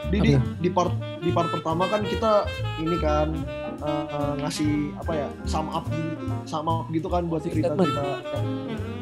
[0.08, 2.48] di di, di part di part pertama kan kita
[2.80, 3.34] ini kan
[3.82, 8.02] eh, ngasih apa ya sum up gitu, sum up gitu kan buat cerita cerita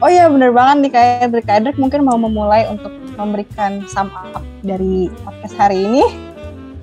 [0.03, 1.79] Oh iya bener banget nih kayak Edric.
[1.79, 6.05] Mungkin mau memulai untuk memberikan sum up dari podcast hari ini.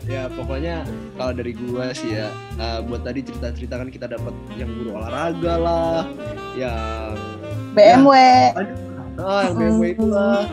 [0.10, 0.90] ya pokoknya
[1.22, 5.54] kalau dari gua sih ya eh, buat tadi cerita-cerita kan kita dapat yang guru olahraga
[5.54, 6.02] lah
[6.58, 7.14] yang
[7.78, 8.14] BMW.
[9.22, 10.50] ah yang BMW itu lah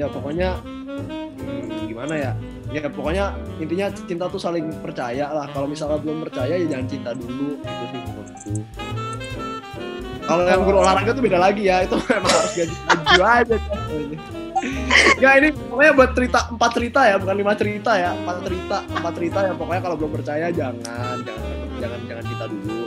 [0.00, 2.32] ya pokoknya hmm, gimana ya
[2.74, 5.46] ya pokoknya intinya cinta tuh saling percaya lah.
[5.50, 8.00] Kalau misalnya belum percaya ya jangan cinta dulu itu sih.
[8.02, 8.62] Menurutku
[10.26, 11.86] kalau yang guru olahraga tuh beda lagi ya.
[11.86, 13.56] Itu emang harus gaji gaji aja.
[15.22, 18.10] Ya ini pokoknya buat cerita empat cerita ya bukan lima cerita ya.
[18.18, 19.52] Empat cerita empat cerita ya.
[19.54, 21.18] Pokoknya kalau belum percaya jangan jangan
[21.78, 22.85] jangan jangan kita dulu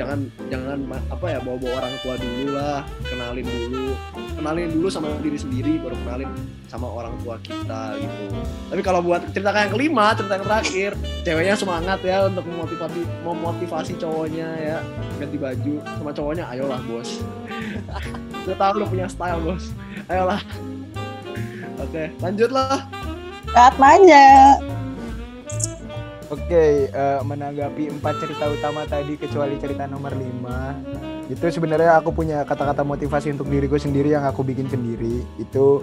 [0.00, 0.78] jangan jangan
[1.12, 3.92] apa ya bawa bawa orang tua dulu lah kenalin dulu.
[4.40, 6.30] Kenalin dulu sama diri sendiri baru kenalin
[6.64, 8.24] sama orang tua kita gitu.
[8.72, 10.90] Tapi kalau buat cerita yang kelima cerita yang terakhir
[11.28, 14.78] ceweknya semangat ya untuk memotivasi memotivasi cowoknya ya.
[15.20, 17.20] Ganti baju sama cowoknya ayolah bos.
[18.48, 19.68] Gue tahu lu punya style bos.
[20.08, 20.40] Ayolah.
[21.76, 22.88] Oke lanjutlah.
[23.52, 24.69] Saat manja.
[26.30, 32.46] Oke, eh, menanggapi empat cerita utama tadi kecuali cerita nomor 5 itu sebenarnya aku punya
[32.46, 35.26] kata-kata motivasi untuk diriku sendiri yang aku bikin sendiri.
[35.42, 35.82] Itu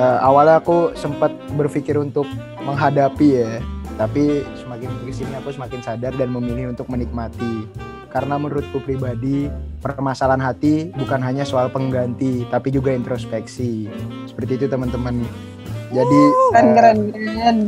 [0.00, 2.24] eh, awalnya aku sempat berpikir untuk
[2.64, 3.60] menghadapi ya,
[4.00, 7.68] tapi semakin ke sini aku semakin sadar dan memilih untuk menikmati.
[8.08, 9.52] Karena menurutku pribadi
[9.84, 13.92] permasalahan hati bukan hanya soal pengganti, tapi juga introspeksi.
[14.24, 15.20] Seperti itu teman-teman.
[15.92, 16.20] Jadi
[16.56, 17.58] Keren eh, keren keren.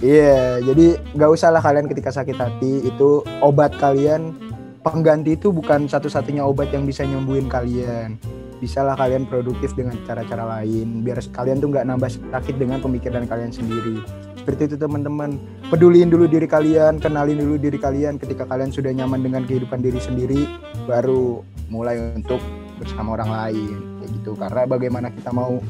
[0.00, 4.32] Iya, jadi nggak usah lah kalian ketika sakit hati itu obat kalian
[4.80, 8.16] pengganti itu bukan satu-satunya obat yang bisa nyembuhin kalian.
[8.64, 13.28] Bisa lah kalian produktif dengan cara-cara lain biar kalian tuh nggak nambah sakit dengan pemikiran
[13.28, 14.00] kalian sendiri.
[14.40, 15.36] Seperti itu teman-teman.
[15.68, 18.16] Peduliin dulu diri kalian, kenalin dulu diri kalian.
[18.16, 20.48] Ketika kalian sudah nyaman dengan kehidupan diri sendiri,
[20.88, 22.40] baru mulai untuk
[22.80, 24.00] bersama orang lain.
[24.00, 24.32] Kayak gitu.
[24.32, 25.60] Karena bagaimana kita mau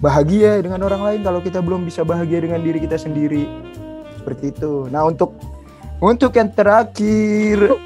[0.00, 3.46] bahagia dengan orang lain kalau kita belum bisa bahagia dengan diri kita sendiri
[4.24, 4.88] seperti itu.
[4.88, 5.36] Nah untuk
[6.00, 7.76] untuk yang terakhir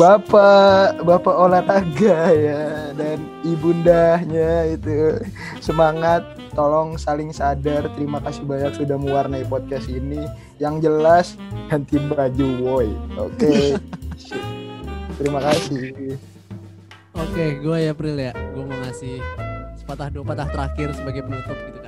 [0.00, 2.64] bapak bapak olahraga ya
[2.96, 5.20] dan ibundahnya itu
[5.60, 6.24] semangat
[6.56, 10.24] tolong saling sadar terima kasih banyak sudah mewarnai podcast ini
[10.56, 11.36] yang jelas
[11.68, 12.88] ganti baju woi
[13.20, 13.76] oke
[15.20, 16.16] terima kasih
[17.16, 18.36] Oke, gue ya Pril ya.
[18.52, 19.24] Gue mau ngasih
[19.80, 21.85] sepatah dua patah terakhir sebagai penutup gitu kan.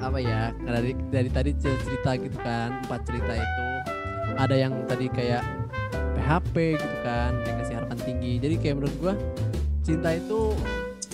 [0.00, 0.50] Apa ya?
[0.64, 3.64] Dari, dari tadi cerita gitu kan, empat cerita itu
[4.40, 5.44] ada yang tadi kayak
[6.16, 8.32] PHP gitu kan, yang kasih harapan tinggi.
[8.40, 9.14] Jadi kayak menurut gue
[9.84, 10.56] cinta itu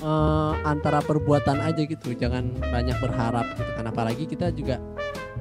[0.03, 3.85] eh, antara perbuatan aja gitu, jangan banyak berharap gitu kan.
[3.91, 4.79] Apalagi kita juga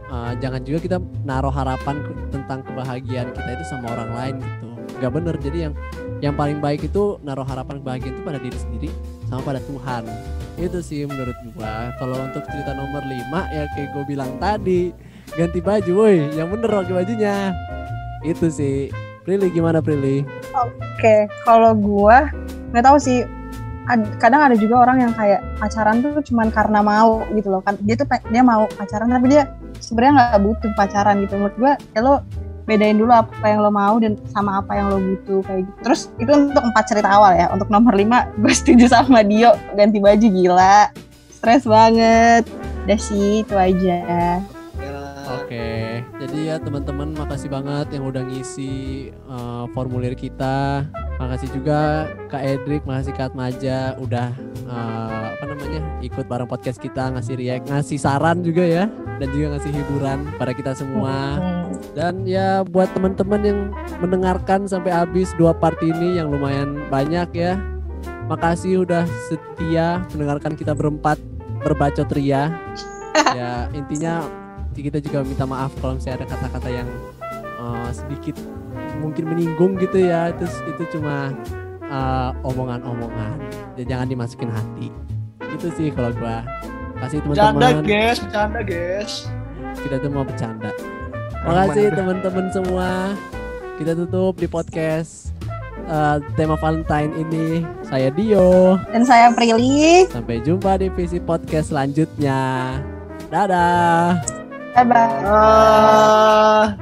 [0.09, 2.01] eh, jangan juga kita naruh harapan
[2.33, 4.67] tentang kebahagiaan kita itu sama orang lain gitu.
[5.03, 5.35] Gak bener.
[5.37, 5.73] Jadi yang
[6.25, 8.89] yang paling baik itu naruh harapan kebahagiaan itu pada diri sendiri
[9.29, 10.03] sama pada Tuhan.
[10.57, 11.93] Itu sih menurut gua.
[12.01, 14.89] Kalau untuk cerita nomor 5 ya kayak gue bilang tadi
[15.37, 17.53] ganti baju woi yang bener pakai bajunya.
[18.25, 18.89] Itu sih.
[19.21, 20.25] Prilly gimana Prilly?
[20.57, 22.33] Oke, kalau gua
[22.73, 23.21] nggak tahu sih.
[23.85, 27.61] ad- kadang ada juga orang yang kayak pacaran tuh cuman karena mau gitu loh.
[27.61, 29.45] Kan dia tuh dia mau pacaran tapi dia
[29.77, 31.37] sebenarnya nggak butuh pacaran gitu.
[31.37, 32.25] Menurut gua ya lo
[32.65, 35.79] bedain dulu apa yang lo mau dan sama apa yang lo butuh kayak gitu.
[35.85, 37.47] Terus itu untuk empat cerita awal ya.
[37.53, 40.89] Untuk nomor lima gue setuju sama Dio ganti baju gila.
[41.29, 42.43] Stres banget.
[42.85, 44.54] Udah sih itu aja
[45.25, 50.85] Oke, jadi ya teman-teman makasih banget yang udah ngisi uh, formulir kita.
[51.17, 54.29] Makasih juga Kak Edric, makasih Kak Atmaja udah
[54.69, 58.85] uh, apa namanya ikut bareng podcast kita ngasih react, ngasih saran juga ya,
[59.17, 61.41] dan juga ngasih hiburan pada kita semua.
[61.97, 63.59] Dan ya buat teman-teman yang
[64.05, 67.57] mendengarkan sampai habis dua part ini yang lumayan banyak ya.
[68.29, 71.17] Makasih udah setia mendengarkan kita berempat
[71.65, 72.53] berbacot ria.
[73.37, 74.44] ya intinya
[74.81, 76.89] kita juga minta maaf kalau misalnya ada kata-kata yang
[77.59, 78.35] uh, sedikit
[78.99, 80.33] mungkin menyinggung gitu ya.
[80.35, 81.31] Itu itu cuma
[81.87, 83.37] uh, omongan-omongan.
[83.79, 84.87] Ya, jangan dimasukin hati.
[85.53, 86.43] Itu sih kalau gua
[86.99, 89.27] kasih bercanda teman-teman guys bercanda guys
[89.85, 90.71] kita tuh mau bercanda.
[91.45, 93.13] Makasih teman-teman semua.
[93.77, 95.29] Kita tutup di podcast
[95.85, 97.61] uh, tema Valentine ini.
[97.85, 98.81] Saya Dio.
[98.89, 102.81] dan saya Prilly Sampai jumpa di visi podcast selanjutnya.
[103.29, 104.44] Dadah.
[104.75, 106.75] Bye bye ah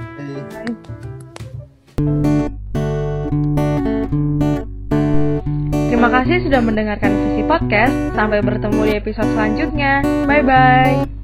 [5.94, 7.96] Terima kasih sudah mendengarkan Visi Podcast.
[8.12, 10.04] Sampai bertemu di episode selanjutnya.
[10.28, 11.23] Bye bye.